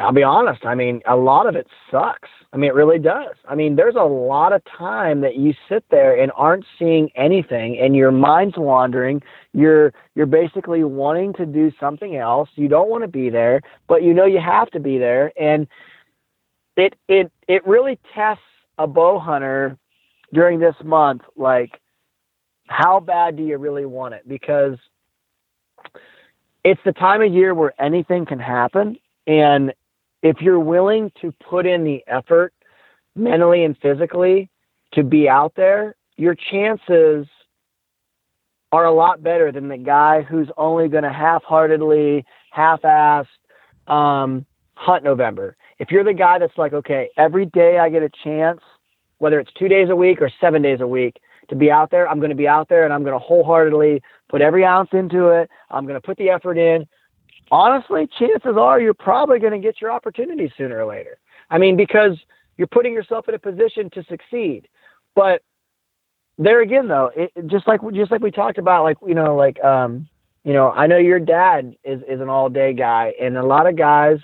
[0.00, 0.64] I'll be honest.
[0.64, 2.28] I mean a lot of it sucks.
[2.52, 3.34] I mean it really does.
[3.48, 7.78] I mean there's a lot of time that you sit there and aren't seeing anything
[7.78, 9.22] and your mind's wandering.
[9.52, 12.48] You're you're basically wanting to do something else.
[12.54, 15.66] You don't want to be there, but you know you have to be there and
[16.76, 18.42] it it it really tests
[18.78, 19.76] a bow hunter
[20.32, 21.80] during this month, like
[22.66, 24.28] how bad do you really want it?
[24.28, 24.78] Because
[26.64, 28.98] it's the time of year where anything can happen.
[29.26, 29.72] And
[30.22, 32.52] if you're willing to put in the effort
[33.14, 34.50] mentally and physically
[34.92, 37.26] to be out there, your chances
[38.70, 43.26] are a lot better than the guy who's only going to half-heartedly, half-assed
[43.86, 48.10] um, hunt November if you're the guy that's like, okay, every day I get a
[48.24, 48.60] chance,
[49.18, 52.08] whether it's two days a week or seven days a week, to be out there,
[52.08, 55.28] I'm going to be out there and I'm going to wholeheartedly put every ounce into
[55.28, 55.48] it.
[55.70, 56.86] I'm going to put the effort in.
[57.50, 61.18] Honestly, chances are you're probably going to get your opportunity sooner or later.
[61.48, 62.18] I mean, because
[62.58, 64.68] you're putting yourself in a position to succeed.
[65.14, 65.42] But
[66.36, 69.62] there again, though, it, just like just like we talked about, like you know, like
[69.64, 70.06] um,
[70.44, 73.66] you know, I know your dad is is an all day guy, and a lot
[73.66, 74.18] of guys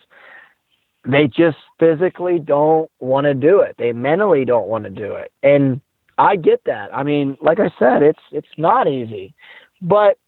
[1.05, 3.77] they just physically don't want to do it.
[3.79, 5.33] They mentally don't want to do it.
[5.43, 5.81] And
[6.17, 6.95] I get that.
[6.95, 9.35] I mean, like I said, it's it's not easy.
[9.83, 10.19] But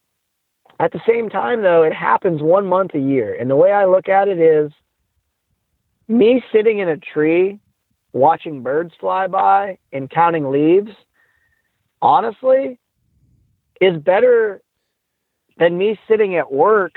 [0.79, 3.35] at the same time though, it happens one month a year.
[3.39, 4.71] And the way I look at it is
[6.07, 7.59] me sitting in a tree
[8.13, 10.91] watching birds fly by and counting leaves,
[12.01, 12.79] honestly,
[13.81, 14.61] is better
[15.57, 16.93] than me sitting at work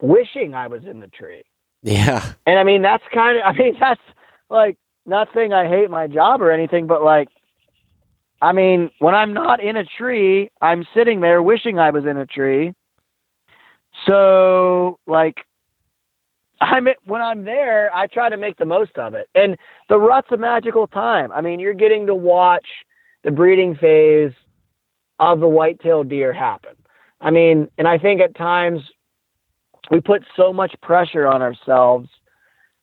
[0.00, 1.44] wishing I was in the tree.
[1.82, 2.32] Yeah.
[2.46, 4.00] And I mean, that's kind of, I mean, that's
[4.50, 4.76] like,
[5.06, 7.28] not saying I hate my job or anything, but like,
[8.40, 12.16] I mean, when I'm not in a tree, I'm sitting there wishing I was in
[12.16, 12.72] a tree.
[14.06, 15.38] So, like,
[16.60, 19.28] I'm when I'm there, I try to make the most of it.
[19.34, 19.56] And
[19.88, 21.32] the rut's a magical time.
[21.32, 22.66] I mean, you're getting to watch
[23.24, 24.32] the breeding phase
[25.18, 26.76] of the white-tailed deer happen.
[27.20, 28.82] I mean, and I think at times
[29.90, 32.08] we put so much pressure on ourselves.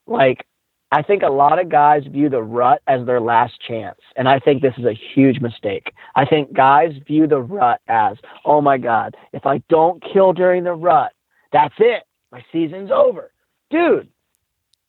[0.08, 0.46] Like,
[0.92, 4.00] I think a lot of guys view the rut as their last chance.
[4.16, 5.92] And I think this is a huge mistake.
[6.16, 10.64] I think guys view the rut as, oh my God, if I don't kill during
[10.64, 11.12] the rut,
[11.52, 12.04] that's it.
[12.32, 13.32] My season's over.
[13.70, 14.10] Dude,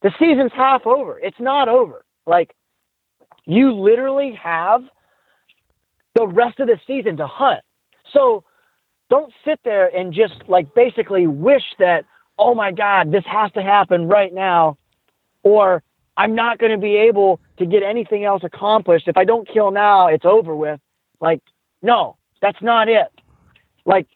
[0.03, 1.19] the season's half over.
[1.19, 2.05] It's not over.
[2.27, 2.55] Like,
[3.47, 4.83] you literally have
[6.15, 7.63] the rest of the season to hunt.
[8.13, 8.45] So
[9.09, 12.05] don't sit there and just like basically wish that,
[12.39, 14.77] oh my God, this has to happen right now.
[15.43, 15.83] Or
[16.17, 19.07] I'm not going to be able to get anything else accomplished.
[19.09, 20.81] If I don't kill now, it's over with.
[21.21, 21.41] Like,
[21.83, 23.09] no, that's not it.
[23.85, 24.07] Like,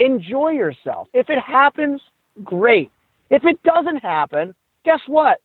[0.00, 1.08] enjoy yourself.
[1.14, 2.00] If it happens,
[2.42, 2.90] great.
[3.30, 5.40] If it doesn't happen, guess what?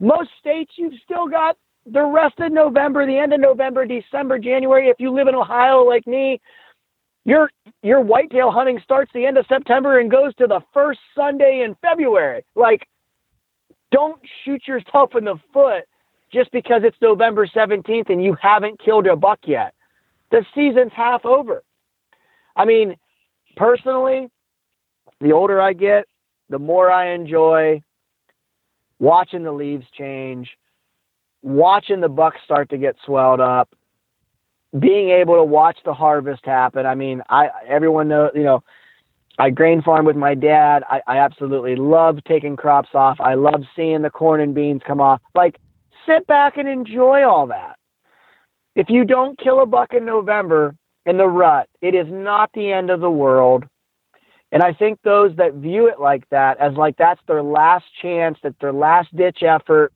[0.00, 1.56] Most states, you've still got
[1.86, 4.88] the rest of November, the end of November, December, January.
[4.88, 6.40] If you live in Ohio like me,
[7.24, 7.50] your
[7.82, 11.76] your whitetail hunting starts the end of September and goes to the first Sunday in
[11.82, 12.44] February.
[12.54, 12.86] Like,
[13.90, 15.84] don't shoot yourself in the foot
[16.32, 19.74] just because it's November 17th and you haven't killed a buck yet.
[20.30, 21.62] The season's half over.
[22.56, 22.96] I mean,
[23.56, 24.28] personally,
[25.20, 26.04] the older I get,
[26.50, 27.82] the more I enjoy
[28.98, 30.48] watching the leaves change,
[31.42, 33.70] watching the bucks start to get swelled up,
[34.78, 36.84] being able to watch the harvest happen.
[36.84, 38.62] I mean, I everyone knows, you know,
[39.38, 40.82] I grain farm with my dad.
[40.88, 43.18] I, I absolutely love taking crops off.
[43.20, 45.20] I love seeing the corn and beans come off.
[45.34, 45.58] Like,
[46.06, 47.76] sit back and enjoy all that.
[48.74, 50.74] If you don't kill a buck in November
[51.06, 53.64] in the rut, it is not the end of the world.
[54.52, 58.38] And I think those that view it like that, as like that's their last chance,
[58.42, 59.92] that's their last ditch effort,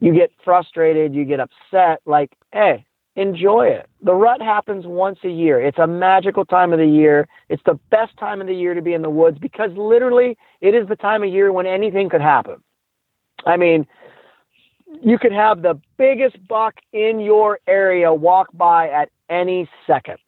[0.00, 2.00] you get frustrated, you get upset.
[2.06, 2.85] Like, hey,
[3.16, 3.88] enjoy it.
[4.02, 5.60] The rut happens once a year.
[5.60, 7.26] It's a magical time of the year.
[7.48, 10.74] It's the best time of the year to be in the woods because literally it
[10.74, 12.62] is the time of year when anything could happen.
[13.46, 13.86] I mean,
[15.02, 20.18] you could have the biggest buck in your area walk by at any second.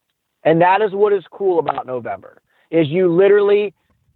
[0.44, 2.40] And that is what is cool about November.
[2.70, 3.74] Is you literally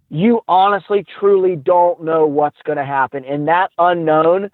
[0.09, 4.51] you honestly truly don't know what's going to happen and that unknown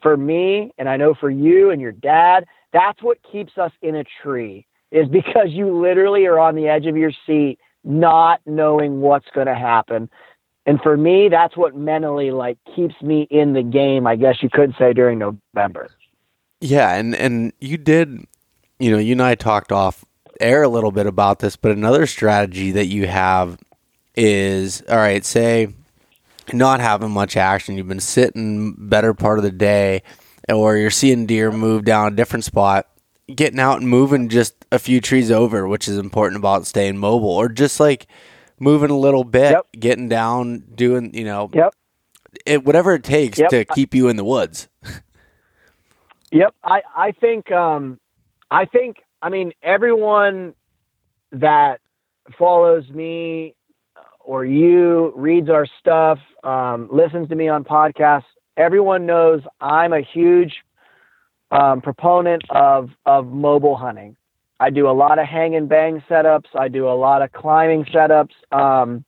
[0.00, 3.94] for me and I know for you and your dad that's what keeps us in
[3.94, 9.00] a tree is because you literally are on the edge of your seat, not knowing
[9.00, 10.08] what's going to happen.
[10.66, 14.48] And for me, that's what mentally like keeps me in the game, I guess you
[14.50, 15.90] could say during November.
[16.60, 18.24] Yeah, and and you did,
[18.78, 20.04] you know, you and I talked off
[20.40, 23.58] air a little bit about this, but another strategy that you have
[24.14, 25.74] is all right, say
[26.52, 30.02] not having much action, you've been sitting better part of the day
[30.48, 32.88] or you're seeing deer move down a different spot,
[33.34, 37.30] getting out and moving just a few trees over, which is important about staying mobile,
[37.30, 38.06] or just like
[38.58, 39.66] moving a little bit, yep.
[39.78, 41.74] getting down, doing you know, yep,
[42.46, 43.50] it whatever it takes yep.
[43.50, 44.68] to keep you in the woods.
[46.32, 48.00] yep, I I think um,
[48.50, 50.54] I think I mean everyone
[51.32, 51.80] that
[52.38, 53.54] follows me
[54.24, 58.22] or you reads our stuff, um, listens to me on podcasts
[58.56, 60.54] everyone knows I'm a huge
[61.50, 64.16] um, proponent of of mobile hunting.
[64.60, 66.46] I do a lot of hang and bang setups.
[66.54, 68.30] I do a lot of climbing setups.
[68.52, 69.04] Um,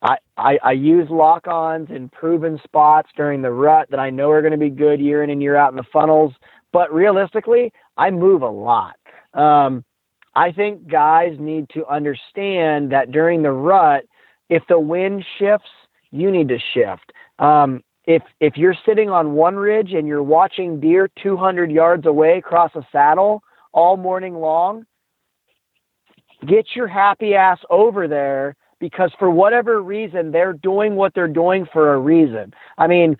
[0.00, 4.40] I, I, I use lock-ons in proven spots during the rut that I know are
[4.40, 6.32] going to be good year in and year out in the funnels.
[6.72, 8.96] But realistically, I move a lot.
[9.34, 9.84] Um,
[10.34, 14.04] I think guys need to understand that during the rut,
[14.48, 15.68] if the wind shifts,
[16.10, 17.12] you need to shift.
[17.38, 22.38] Um, if if you're sitting on one ridge and you're watching deer 200 yards away
[22.38, 23.42] across a saddle
[23.72, 24.84] all morning long,
[26.46, 31.66] get your happy ass over there because for whatever reason they're doing what they're doing
[31.72, 32.52] for a reason.
[32.76, 33.16] I mean,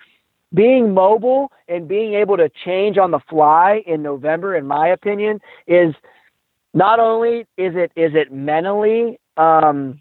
[0.53, 5.41] being mobile and being able to change on the fly in November, in my opinion,
[5.67, 5.95] is
[6.75, 10.01] not only is it is it mentally um,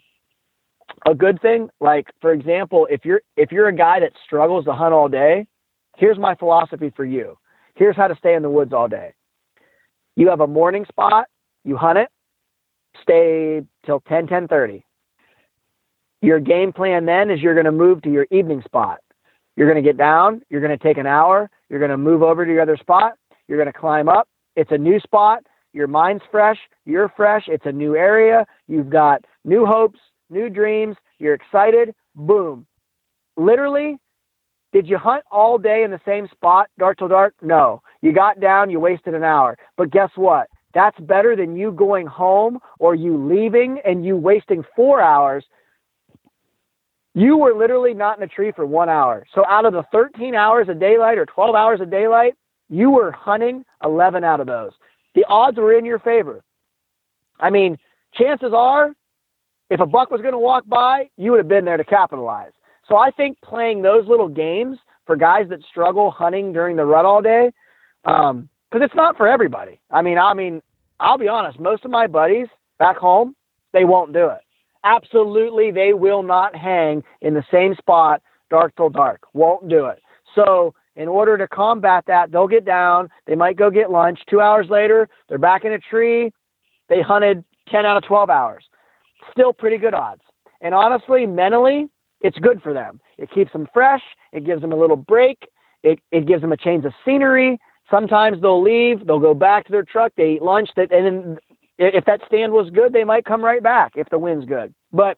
[1.08, 1.70] a good thing.
[1.80, 5.48] Like for example, if you're if you're a guy that struggles to hunt all day,
[5.98, 7.38] here's my philosophy for you.
[7.76, 9.14] Here's how to stay in the woods all day.
[10.16, 11.28] You have a morning spot,
[11.64, 12.10] you hunt it,
[13.02, 14.84] stay till 10, 10:30.
[16.22, 19.00] Your game plan then is you're going to move to your evening spot.
[19.56, 22.24] You're going to get down, you're going to take an hour, you're going to move
[22.24, 23.14] over to your other spot,
[23.48, 24.28] you're going to climb up.
[24.56, 29.26] It's a new spot, your mind's fresh, you're fresh, it's a new area, you've got
[29.44, 30.00] new hopes,
[30.32, 32.66] new dreams, you're excited, boom.
[33.38, 33.98] Literally,
[34.74, 37.34] did you hunt all day in the same spot, dark till dark?
[37.42, 37.82] No.
[38.02, 39.58] You got down, you wasted an hour.
[39.78, 40.48] But guess what?
[40.74, 45.44] That's better than you going home or you leaving and you wasting four hours.
[47.14, 49.26] You were literally not in a tree for one hour.
[49.36, 52.36] So out of the 13 hours of daylight or 12 hours of daylight,
[52.70, 54.72] you were hunting 11 out of those.
[55.14, 56.42] The odds were in your favor.
[57.38, 57.78] I mean,
[58.14, 58.94] chances are,
[59.72, 62.52] if a buck was going to walk by, you would have been there to capitalize.
[62.88, 67.06] So I think playing those little games for guys that struggle hunting during the rut
[67.06, 67.52] all day,
[68.04, 69.80] because um, it's not for everybody.
[69.90, 70.62] I mean, I mean,
[71.00, 71.58] I'll be honest.
[71.58, 72.48] Most of my buddies
[72.80, 73.34] back home,
[73.72, 74.42] they won't do it.
[74.84, 79.22] Absolutely, they will not hang in the same spot dark till dark.
[79.34, 80.02] Won't do it.
[80.36, 83.08] So in order to combat that, they'll get down.
[83.26, 84.20] They might go get lunch.
[84.30, 86.34] Two hours later, they're back in a tree.
[86.90, 88.66] They hunted 10 out of 12 hours.
[89.32, 90.22] Still pretty good odds.
[90.62, 91.88] And honestly, mentally,
[92.22, 93.00] it's good for them.
[93.18, 94.02] It keeps them fresh.
[94.32, 95.50] It gives them a little break.
[95.84, 97.60] It, it gives them a change of scenery.
[97.90, 99.06] Sometimes they'll leave.
[99.06, 100.14] They'll go back to their truck.
[100.16, 100.70] They eat lunch.
[100.76, 101.38] That and then
[101.78, 104.74] if that stand was good, they might come right back if the wind's good.
[104.94, 105.18] But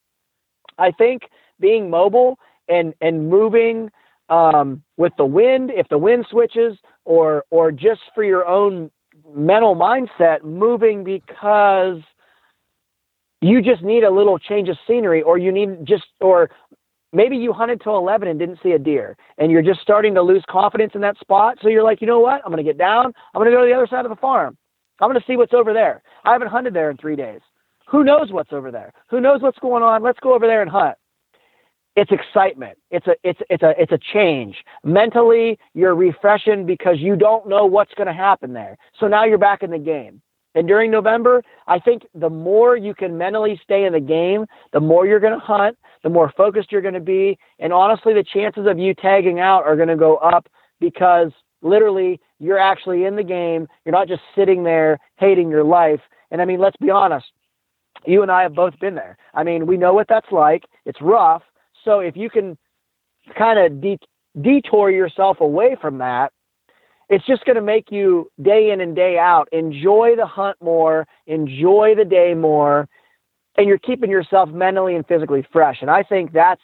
[0.77, 1.23] I think
[1.59, 2.39] being mobile
[2.69, 3.91] and and moving
[4.29, 8.89] um, with the wind, if the wind switches, or or just for your own
[9.35, 11.99] mental mindset, moving because
[13.43, 16.49] you just need a little change of scenery, or you need just or
[17.11, 20.21] maybe you hunted till 11 and didn't see a deer and you're just starting to
[20.21, 21.57] lose confidence in that spot.
[21.61, 22.41] So you're like you know what?
[22.43, 23.07] I'm going to get down.
[23.33, 24.57] I'm going to go to the other side of the farm.
[24.99, 26.01] I'm going to see what's over there.
[26.23, 27.41] I haven't hunted there in three days.
[27.89, 28.93] Who knows what's over there?
[29.09, 30.01] Who knows what's going on?
[30.01, 30.97] Let's go over there and hunt.
[31.95, 32.77] It's excitement.
[32.89, 34.55] It's a it's it's a it's a change.
[34.83, 38.77] Mentally you're refreshing because you don't know what's going to happen there.
[38.99, 40.21] So now you're back in the game
[40.55, 44.79] and during November, I think the more you can mentally stay in the game, the
[44.79, 47.37] more you're going to hunt, the more focused you're going to be.
[47.59, 50.47] And honestly, the chances of you tagging out are going to go up
[50.79, 51.31] because
[51.61, 53.67] literally you're actually in the game.
[53.85, 56.01] You're not just sitting there hating your life.
[56.29, 57.25] And I mean, let's be honest.
[58.05, 59.17] You and I have both been there.
[59.33, 60.63] I mean, we know what that's like.
[60.85, 61.41] It's rough.
[61.85, 62.57] So if you can
[63.37, 63.99] kind of de-
[64.39, 66.33] detour yourself away from that,
[67.09, 71.07] it's just going to make you day in and day out enjoy the hunt more,
[71.27, 72.87] enjoy the day more,
[73.57, 75.77] and you're keeping yourself mentally and physically fresh.
[75.81, 76.61] And I think that's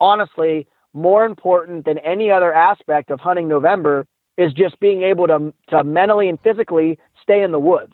[0.00, 4.06] honestly more important than any other aspect of hunting November
[4.38, 7.92] is just being able to to mentally and physically stay in the woods.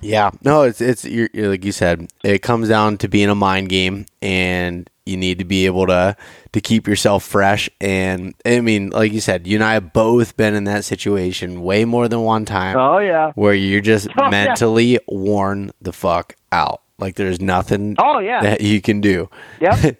[0.00, 4.06] Yeah, no, it's it's like you said, it comes down to being a mind game,
[4.20, 6.16] and you need to be able to
[6.52, 7.70] to keep yourself fresh.
[7.80, 11.62] And I mean, like you said, you and I have both been in that situation
[11.62, 12.76] way more than one time.
[12.76, 14.98] Oh yeah, where you're just oh, mentally yeah.
[15.08, 16.82] worn the fuck out.
[16.98, 17.96] Like there's nothing.
[17.98, 19.30] Oh yeah, that you can do.
[19.60, 19.98] Yep.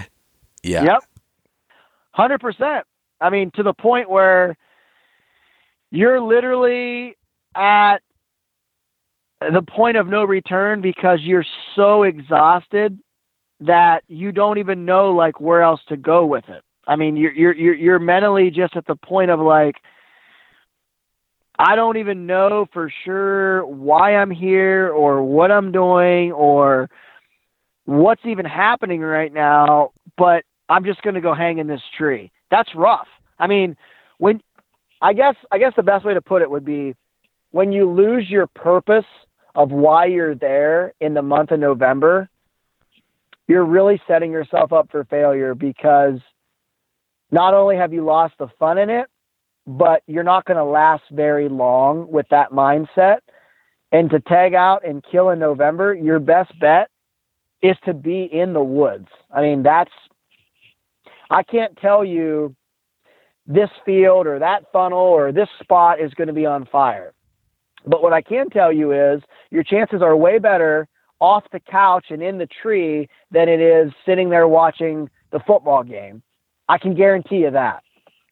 [0.62, 0.84] yeah.
[0.84, 1.04] Yep.
[2.10, 2.84] Hundred percent.
[3.20, 4.56] I mean, to the point where
[5.90, 7.16] you're literally
[7.54, 7.98] at
[9.40, 11.44] the point of no return because you're
[11.74, 12.98] so exhausted
[13.60, 16.62] that you don't even know like where else to go with it.
[16.86, 19.76] I mean, you're you're you're, you're mentally just at the point of like
[21.58, 26.90] I don't even know for sure why I'm here or what I'm doing or
[27.86, 32.30] what's even happening right now, but I'm just going to go hang in this tree.
[32.50, 33.08] That's rough.
[33.38, 33.76] I mean,
[34.18, 34.40] when
[35.00, 36.94] I guess I guess the best way to put it would be
[37.50, 39.04] when you lose your purpose
[39.56, 42.28] of why you're there in the month of November,
[43.48, 46.20] you're really setting yourself up for failure because
[47.32, 49.08] not only have you lost the fun in it,
[49.66, 53.18] but you're not going to last very long with that mindset.
[53.90, 56.90] And to tag out and kill in November, your best bet
[57.62, 59.08] is to be in the woods.
[59.34, 59.90] I mean, that's,
[61.30, 62.54] I can't tell you
[63.46, 67.14] this field or that funnel or this spot is going to be on fire.
[67.86, 70.88] But what I can tell you is your chances are way better
[71.20, 75.82] off the couch and in the tree than it is sitting there watching the football
[75.82, 76.22] game.
[76.68, 77.82] I can guarantee you that.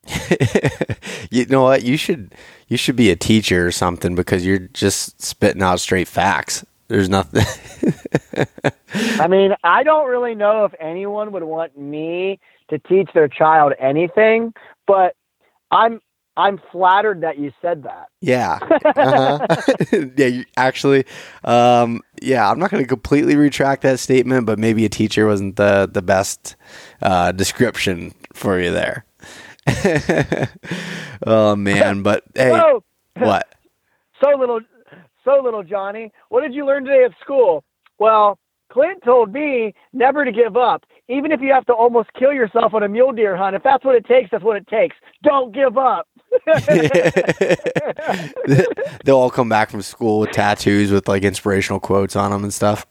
[1.30, 1.82] you know what?
[1.82, 2.34] You should
[2.68, 6.64] you should be a teacher or something because you're just spitting out straight facts.
[6.88, 7.44] There's nothing.
[9.18, 13.72] I mean, I don't really know if anyone would want me to teach their child
[13.78, 14.52] anything,
[14.86, 15.16] but
[15.70, 16.00] I'm
[16.36, 18.08] I'm flattered that you said that.
[18.20, 18.58] Yeah.
[18.96, 19.46] Uh-huh.
[20.16, 21.04] yeah, you, actually,
[21.44, 25.56] um, yeah, I'm not going to completely retract that statement, but maybe a teacher wasn't
[25.56, 26.56] the, the best
[27.02, 29.04] uh, description for you there.
[31.26, 32.02] oh, man.
[32.02, 32.84] But hey, so,
[33.18, 33.54] what?
[34.22, 34.60] So little,
[35.24, 36.12] so little Johnny.
[36.28, 37.64] What did you learn today at school?
[37.98, 38.38] Well,
[38.70, 42.74] Clint told me never to give up, even if you have to almost kill yourself
[42.74, 43.56] on a mule deer hunt.
[43.56, 44.96] If that's what it takes, that's what it takes.
[45.22, 46.08] Don't give up.
[49.04, 52.52] They'll all come back from school with tattoos with like inspirational quotes on them and
[52.52, 52.86] stuff.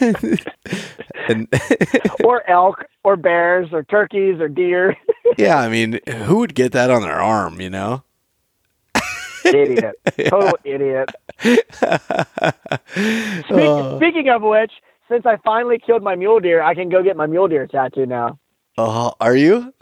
[0.00, 1.48] and
[2.24, 4.96] or elk or bears or turkeys or deer.
[5.38, 8.02] yeah, I mean, who would get that on their arm, you know?
[9.44, 9.94] idiot.
[10.28, 11.08] Total idiot.
[11.40, 14.72] Speak, uh, speaking of which,
[15.08, 18.06] since I finally killed my mule deer, I can go get my mule deer tattoo
[18.06, 18.38] now.
[18.78, 19.74] Oh, uh, are you?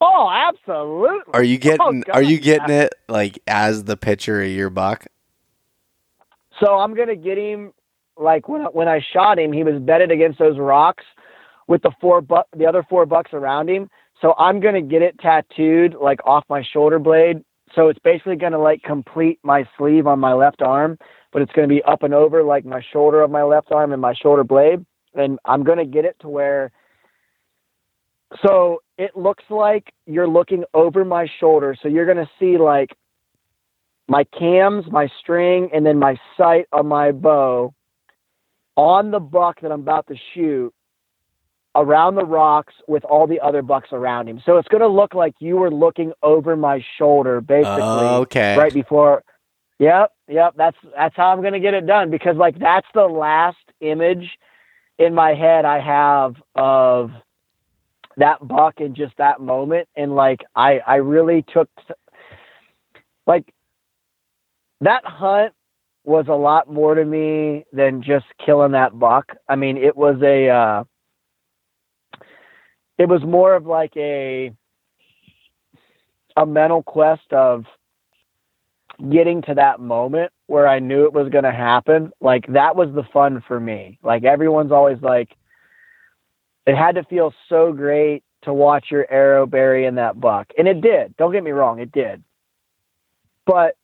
[0.00, 1.32] Oh, absolutely.
[1.32, 5.06] Are you getting oh, are you getting it like as the picture of your buck?
[6.60, 7.72] So I'm going to get him
[8.16, 11.04] like when I, when I shot him, he was bedded against those rocks
[11.66, 13.88] with the four buck the other four bucks around him.
[14.20, 17.42] So I'm going to get it tattooed like off my shoulder blade.
[17.74, 20.98] So it's basically going to like complete my sleeve on my left arm,
[21.32, 23.92] but it's going to be up and over like my shoulder of my left arm
[23.92, 24.84] and my shoulder blade.
[25.14, 26.70] And I'm going to get it to where
[28.44, 31.76] so it looks like you're looking over my shoulder.
[31.80, 32.90] So you're going to see like
[34.08, 37.74] my cams, my string, and then my sight on my bow
[38.76, 40.72] on the buck that I'm about to shoot
[41.74, 44.42] around the rocks with all the other bucks around him.
[44.44, 48.56] So it's going to look like you were looking over my shoulder basically uh, okay.
[48.56, 49.22] right before
[49.78, 53.04] Yep, yep, that's that's how I'm going to get it done because like that's the
[53.04, 54.38] last image
[54.98, 57.10] in my head I have of
[58.16, 61.68] that buck in just that moment and like i i really took
[63.26, 63.52] like
[64.80, 65.52] that hunt
[66.04, 70.16] was a lot more to me than just killing that buck i mean it was
[70.22, 70.84] a uh
[72.98, 74.50] it was more of like a
[76.36, 77.64] a mental quest of
[79.10, 82.10] getting to that moment where I knew it was going to happen.
[82.20, 83.98] Like that was the fun for me.
[84.02, 85.30] Like everyone's always like,
[86.66, 90.48] it had to feel so great to watch your arrow bury in that buck.
[90.58, 91.16] And it did.
[91.16, 92.22] Don't get me wrong, it did.
[93.44, 93.76] But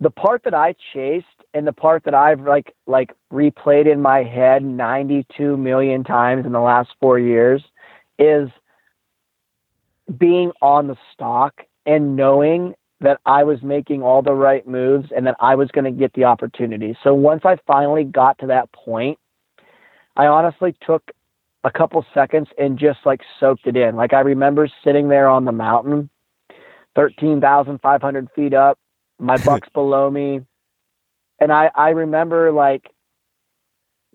[0.00, 4.22] the part that I chased and the part that I've like like replayed in my
[4.22, 7.62] head 92 million times in the last 4 years
[8.18, 8.48] is
[10.18, 15.26] being on the stock and knowing that I was making all the right moves and
[15.26, 16.96] that I was going to get the opportunity.
[17.02, 19.18] So once I finally got to that point,
[20.16, 21.10] I honestly took
[21.64, 23.96] a couple seconds and just like soaked it in.
[23.96, 26.10] Like I remember sitting there on the mountain,
[26.94, 28.78] 13,500 feet up,
[29.18, 30.40] my buck's below me.
[31.40, 32.90] And I, I remember like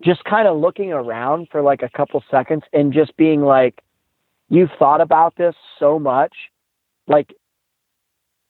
[0.02, 3.82] just kind of looking around for like a couple seconds and just being like,
[4.48, 6.34] you've thought about this so much.
[7.08, 7.34] Like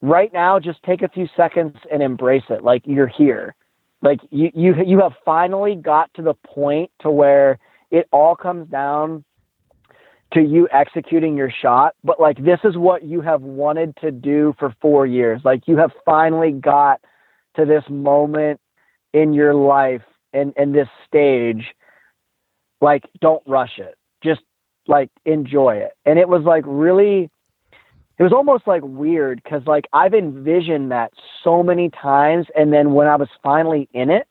[0.03, 2.63] right now, just take a few seconds and embrace it.
[2.63, 3.55] Like you're here.
[4.03, 7.59] Like you, you, you have finally got to the point to where
[7.91, 9.25] it all comes down
[10.33, 11.95] to you executing your shot.
[12.05, 15.41] But like, this is what you have wanted to do for four years.
[15.45, 17.01] Like, you have finally got
[17.57, 18.61] to this moment
[19.13, 20.03] in your life
[20.33, 21.65] and, and this stage.
[22.81, 23.97] Like, don't rush it.
[24.23, 24.43] Just
[24.87, 25.93] like enjoy it.
[26.07, 27.31] And it was like really,
[28.19, 31.13] it was almost like weird because like I've envisioned that
[31.43, 32.47] so many times.
[32.55, 34.27] And then when I was finally in it,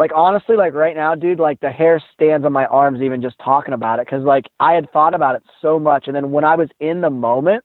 [0.00, 3.38] like honestly like right now dude like the hair stands on my arms even just
[3.38, 6.42] talking about it because like i had thought about it so much and then when
[6.42, 7.62] i was in the moment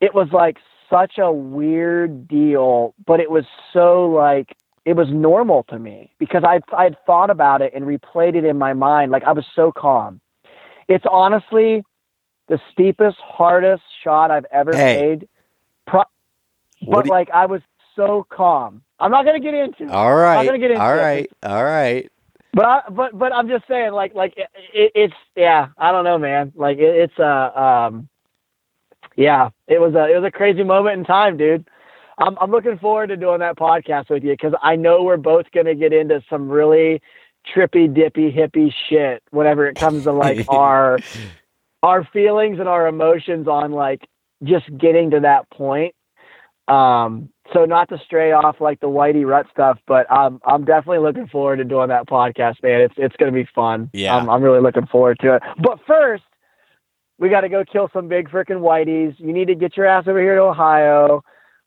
[0.00, 0.56] it was like
[0.88, 6.44] such a weird deal but it was so like it was normal to me because
[6.44, 9.10] i i had thought about it and replayed it in my mind.
[9.10, 10.20] Like i was so calm.
[10.88, 11.82] It's honestly
[12.48, 15.00] the steepest hardest shot i've ever hey.
[15.00, 15.28] made.
[15.86, 16.04] Pro-
[16.88, 17.62] but like i was
[17.96, 19.84] so calm I'm not gonna get into.
[19.84, 19.90] It.
[19.90, 20.38] All right.
[20.38, 20.82] I'm going to get into.
[20.82, 21.24] All right.
[21.24, 21.36] It.
[21.42, 22.10] All right.
[22.52, 25.68] But I, but but I'm just saying, like like it, it, it's yeah.
[25.76, 26.52] I don't know, man.
[26.54, 28.08] Like it, it's a uh, um,
[29.16, 29.50] yeah.
[29.66, 31.68] It was a it was a crazy moment in time, dude.
[32.16, 35.46] I'm I'm looking forward to doing that podcast with you because I know we're both
[35.52, 37.02] gonna get into some really
[37.54, 41.00] trippy dippy hippie shit whenever it comes to like our
[41.82, 44.06] our feelings and our emotions on like
[44.44, 45.96] just getting to that point.
[46.68, 51.00] Um, so not to stray off like the Whitey Rut stuff, but I'm I'm definitely
[51.00, 52.80] looking forward to doing that podcast, man.
[52.80, 53.90] It's it's gonna be fun.
[53.92, 55.42] Yeah, I'm, I'm really looking forward to it.
[55.62, 56.24] But first,
[57.18, 59.14] we got to go kill some big freaking whiteys.
[59.18, 61.22] You need to get your ass over here to Ohio,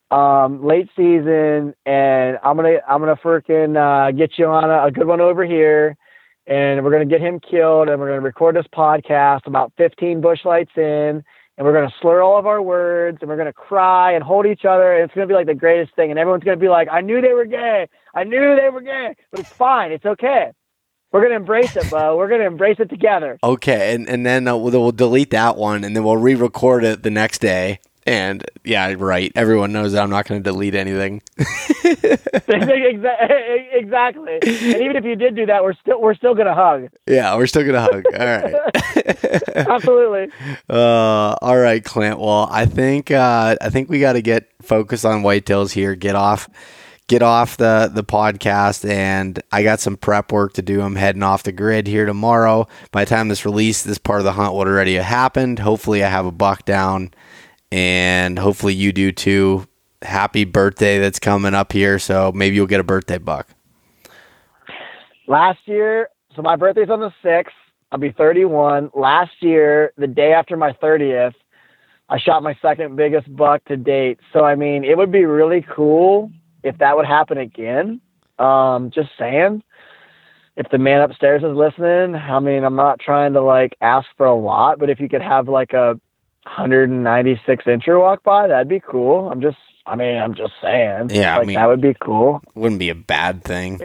[0.10, 4.92] um, late season, and I'm gonna I'm gonna freaking uh, get you on a, a
[4.92, 5.96] good one over here,
[6.48, 10.44] and we're gonna get him killed, and we're gonna record this podcast about 15 Busch
[10.44, 11.24] Lights in,
[11.58, 14.66] and we're gonna slur all of our words, and we're gonna cry and hold each
[14.66, 17.02] other, and it's gonna be like the greatest thing, and everyone's gonna be like, I
[17.02, 20.52] knew they were gay, I knew they were gay, but it's fine, it's okay.
[21.12, 22.18] We're gonna embrace it, Bo.
[22.18, 23.40] We're gonna embrace it together.
[23.42, 27.04] Okay, and and then uh, we'll, we'll delete that one, and then we'll re-record it
[27.04, 27.80] the next day.
[28.08, 29.32] And yeah, right.
[29.36, 31.22] Everyone knows that I'm not going to delete anything.
[33.78, 34.40] exactly.
[34.42, 36.90] And even if you did do that, we're still we're still gonna hug.
[37.08, 38.04] Yeah, we're still gonna hug.
[38.18, 38.56] All right.
[39.56, 40.32] Absolutely.
[40.70, 42.20] Uh, all right, Clint.
[42.20, 45.96] Well, I think uh, I think we got to get focused on whitetails here.
[45.96, 46.50] Get off,
[47.08, 50.82] get off the the podcast, and I got some prep work to do.
[50.82, 52.68] I'm heading off the grid here tomorrow.
[52.92, 55.60] By the time this release, this part of the hunt would already have happened.
[55.60, 57.12] Hopefully, I have a buck down,
[57.72, 59.68] and hopefully you do too
[60.02, 62.00] happy birthday that's coming up here.
[62.00, 63.48] So maybe you'll get a birthday buck.
[65.28, 67.48] Last year, so my birthday's on the 6th.
[67.92, 68.92] I'll be 31.
[68.94, 71.34] Last year, the day after my 30th,
[72.10, 74.20] I shot my second biggest buck to date.
[74.32, 76.32] So, I mean, it would be really cool
[76.64, 78.02] if that would happen again.
[78.40, 79.64] Um, just saying.
[80.56, 84.26] If the man upstairs is listening, I mean, I'm not trying to like ask for
[84.26, 86.00] a lot, but if you could have like a
[86.48, 89.30] 196 incher walk by, that'd be cool.
[89.30, 89.58] I'm just
[89.88, 91.12] I mean, I'm just saying.
[91.12, 92.42] Yeah, like, I mean, that would be cool.
[92.56, 93.80] Wouldn't be a bad thing.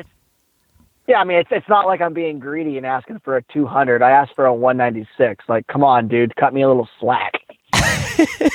[1.07, 4.03] Yeah, I mean, it's it's not like I'm being greedy and asking for a 200.
[4.03, 5.45] I asked for a 196.
[5.49, 7.35] Like, come on, dude, cut me a little slack.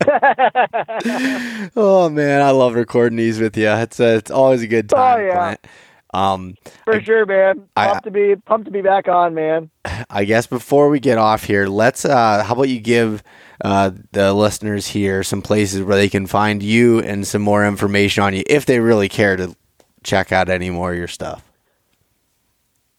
[1.76, 3.68] oh man, I love recording these with you.
[3.68, 5.20] It's a, it's always a good oh, time.
[5.20, 5.56] Oh yeah.
[6.14, 6.54] Um,
[6.84, 7.68] for I, sure, man.
[7.74, 9.70] Pumped I, to be pumped to be back on, man.
[10.10, 12.04] I guess before we get off here, let's.
[12.04, 13.22] Uh, how about you give
[13.64, 18.22] uh, the listeners here some places where they can find you and some more information
[18.22, 19.54] on you if they really care to
[20.02, 21.44] check out any more of your stuff.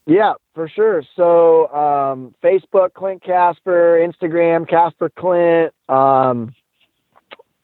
[0.06, 1.02] Yeah, for sure.
[1.16, 5.72] So um, Facebook, Clint Casper, Instagram, Casper Clint.
[5.88, 6.54] Um,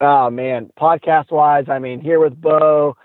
[0.00, 2.96] oh man, podcast wise, I mean, here with Bo.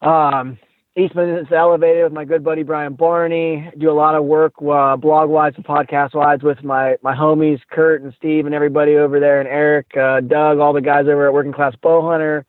[0.00, 0.58] Um,
[0.98, 3.70] Eastman is elevated with my good buddy Brian Barney.
[3.78, 7.60] Do a lot of work uh, blog wise and podcast wise with my my homies
[7.70, 11.28] Kurt and Steve and everybody over there and Eric, uh, Doug, all the guys over
[11.28, 12.44] at Working Class Bowhunter,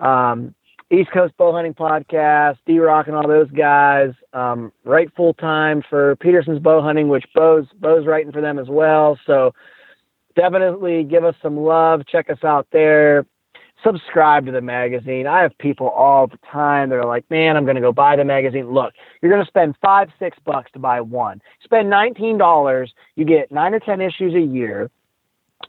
[0.00, 0.56] um,
[0.90, 4.10] East Coast Bowhunting Podcast, D Rock and all those guys.
[4.32, 9.20] Um, write full time for Petersen's Bowhunting, which Bo's Bo's writing for them as well.
[9.24, 9.54] So
[10.34, 12.02] definitely give us some love.
[12.08, 13.24] Check us out there
[13.84, 15.26] subscribe to the magazine.
[15.26, 18.16] I have people all the time that are like, man, I'm going to go buy
[18.16, 18.72] the magazine.
[18.72, 21.40] Look, you're going to spend five, six bucks to buy one.
[21.62, 22.88] Spend $19.
[23.16, 24.90] You get nine or 10 issues a year.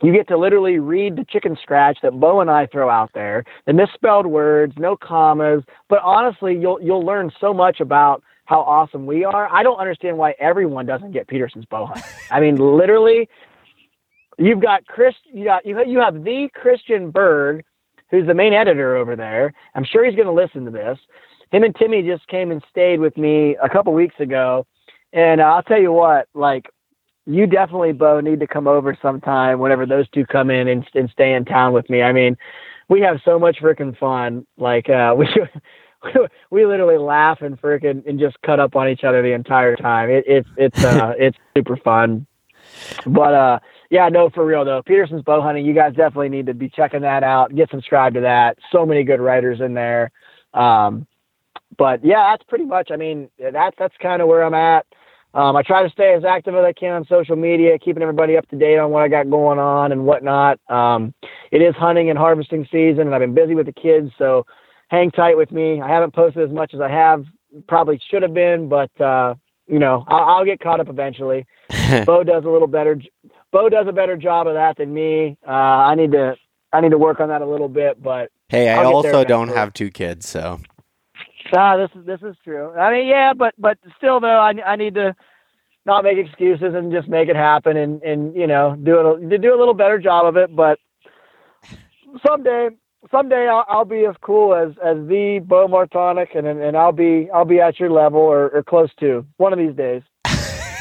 [0.02, 3.46] You get to literally read the chicken scratch that Bo and I throw out there,
[3.66, 5.64] the misspelled words, no commas.
[5.88, 9.52] But honestly, you'll, you'll learn so much about how awesome we are.
[9.52, 12.04] I don't understand why everyone doesn't get Petersen's bow hunt.
[12.30, 13.30] I mean, literally,
[14.38, 17.64] you've got Chris, you got you, you have the Christian Berg,
[18.12, 19.54] who's the main editor over there.
[19.74, 20.98] I'm sure he's going to listen to this.
[21.52, 24.66] Him and Timmy just came and stayed with me a couple weeks ago,
[25.14, 26.66] and I'll tell you what, like
[27.26, 31.10] you definitely, Bo, need to come over sometime whenever those two come in and, and
[31.10, 32.02] stay in town with me.
[32.02, 32.38] I mean,
[32.88, 34.46] we have so much freaking fun.
[34.58, 35.28] Like uh, we
[36.52, 40.10] we literally laugh and freaking and just cut up on each other the entire time.
[40.10, 42.28] It, it's it's uh, it's super fun.
[43.06, 43.60] But uh,
[43.90, 44.82] yeah, no, for real though.
[44.84, 45.66] Petersen's Bowhunting.
[45.66, 47.56] You guys definitely need to be checking that out.
[47.56, 48.58] Get subscribed to that.
[48.72, 50.12] So many good writers in there.
[50.54, 51.08] Um,
[51.78, 52.90] but yeah, that's pretty much.
[52.92, 54.86] I mean, that's that's kind of where I'm at.
[55.34, 58.38] Um, I try to stay as active as I can on social media, keeping everybody
[58.38, 60.60] up to date on what I got going on and whatnot.
[60.70, 61.14] Um,
[61.52, 64.46] it is hunting and harvesting season, and I've been busy with the kids, so
[64.88, 65.82] hang tight with me.
[65.82, 67.26] I haven't posted as much as I have
[67.68, 69.36] probably should have been, but uh,
[69.68, 71.46] you know, I'll, I'll, get caught up eventually.
[72.06, 73.02] Bo does a little better.
[73.56, 75.38] Bo does a better job of that than me.
[75.48, 76.36] Uh, I need to
[76.74, 79.72] I need to work on that a little bit, but hey, I also don't have
[79.72, 80.60] two kids, so.
[81.56, 82.74] Ah, this is this is true.
[82.74, 85.16] I mean, yeah, but but still though, I I need to
[85.86, 89.56] not make excuses and just make it happen and and you know do it do
[89.56, 90.54] a little better job of it.
[90.54, 90.78] But
[92.28, 92.72] someday
[93.10, 97.30] someday I'll, I'll be as cool as as the Bo Martonic and and I'll be
[97.34, 100.02] I'll be at your level or, or close to one of these days.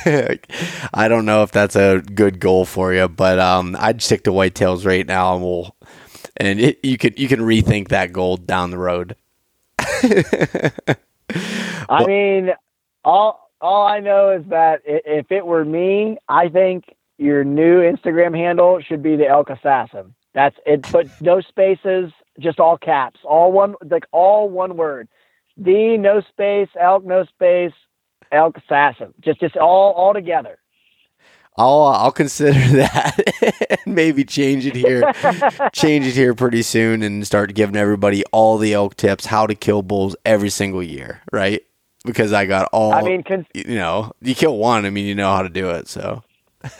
[0.95, 4.31] I don't know if that's a good goal for you, but um, I'd stick to
[4.31, 5.75] whitetails right now, and we'll
[6.37, 9.17] and it, you can you can rethink that goal down the road.
[11.89, 12.53] I mean,
[13.05, 18.37] all all I know is that if it were me, I think your new Instagram
[18.37, 20.15] handle should be the elk assassin.
[20.35, 20.83] That's it.
[20.83, 25.09] Put no spaces, just all caps, all one like all one word.
[25.57, 27.73] The no space elk no space
[28.33, 29.13] elk assassin.
[29.21, 30.59] Just just all all together.
[31.57, 35.13] I'll uh, I'll consider that and maybe change it here,
[35.73, 39.55] change it here pretty soon, and start giving everybody all the elk tips how to
[39.55, 41.63] kill bulls every single year, right?
[42.05, 42.93] Because I got all.
[42.93, 44.85] I mean, con- you know, you kill one.
[44.85, 45.87] I mean, you know how to do it.
[45.89, 46.23] So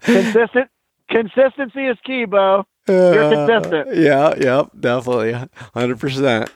[0.00, 0.70] consistent
[1.10, 2.64] consistency is key, Bo.
[2.88, 3.94] You're Uh, consistent.
[3.96, 5.34] yeah, yep, definitely,
[5.74, 6.50] hundred percent.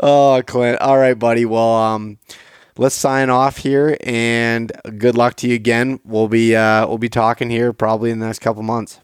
[0.00, 0.80] Oh, Clint.
[0.80, 1.44] All right, buddy.
[1.44, 2.18] Well, um,
[2.78, 6.00] let's sign off here, and good luck to you again.
[6.04, 9.00] We'll be uh, we'll be talking here probably in the next couple months.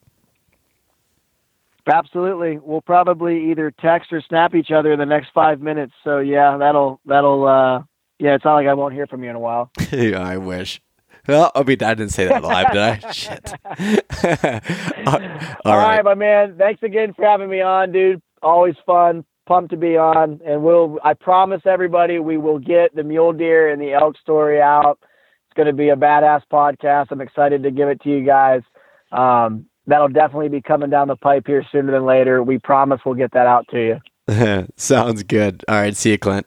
[1.86, 2.58] Absolutely.
[2.58, 5.92] We'll probably either text or snap each other in the next five minutes.
[6.04, 7.82] So yeah, that'll that'll uh
[8.18, 9.70] yeah, it's not like I won't hear from you in a while.
[9.90, 10.80] Yeah, I wish.
[11.26, 13.10] Well, I mean, I didn't say that live, did I?
[13.12, 13.52] Shit.
[15.06, 15.96] All All right.
[15.96, 16.04] right.
[16.04, 16.56] my man.
[16.56, 18.22] Thanks again for having me on, dude.
[18.42, 19.24] Always fun.
[19.50, 20.40] Pumped to be on.
[20.46, 24.60] And we'll I promise everybody we will get the mule deer and the elk story
[24.60, 25.00] out.
[25.02, 27.08] It's gonna be a badass podcast.
[27.10, 28.62] I'm excited to give it to you guys.
[29.10, 32.44] Um, that'll definitely be coming down the pipe here sooner than later.
[32.44, 34.68] We promise we'll get that out to you.
[34.76, 35.64] Sounds good.
[35.66, 35.96] All right.
[35.96, 36.46] See you, Clint.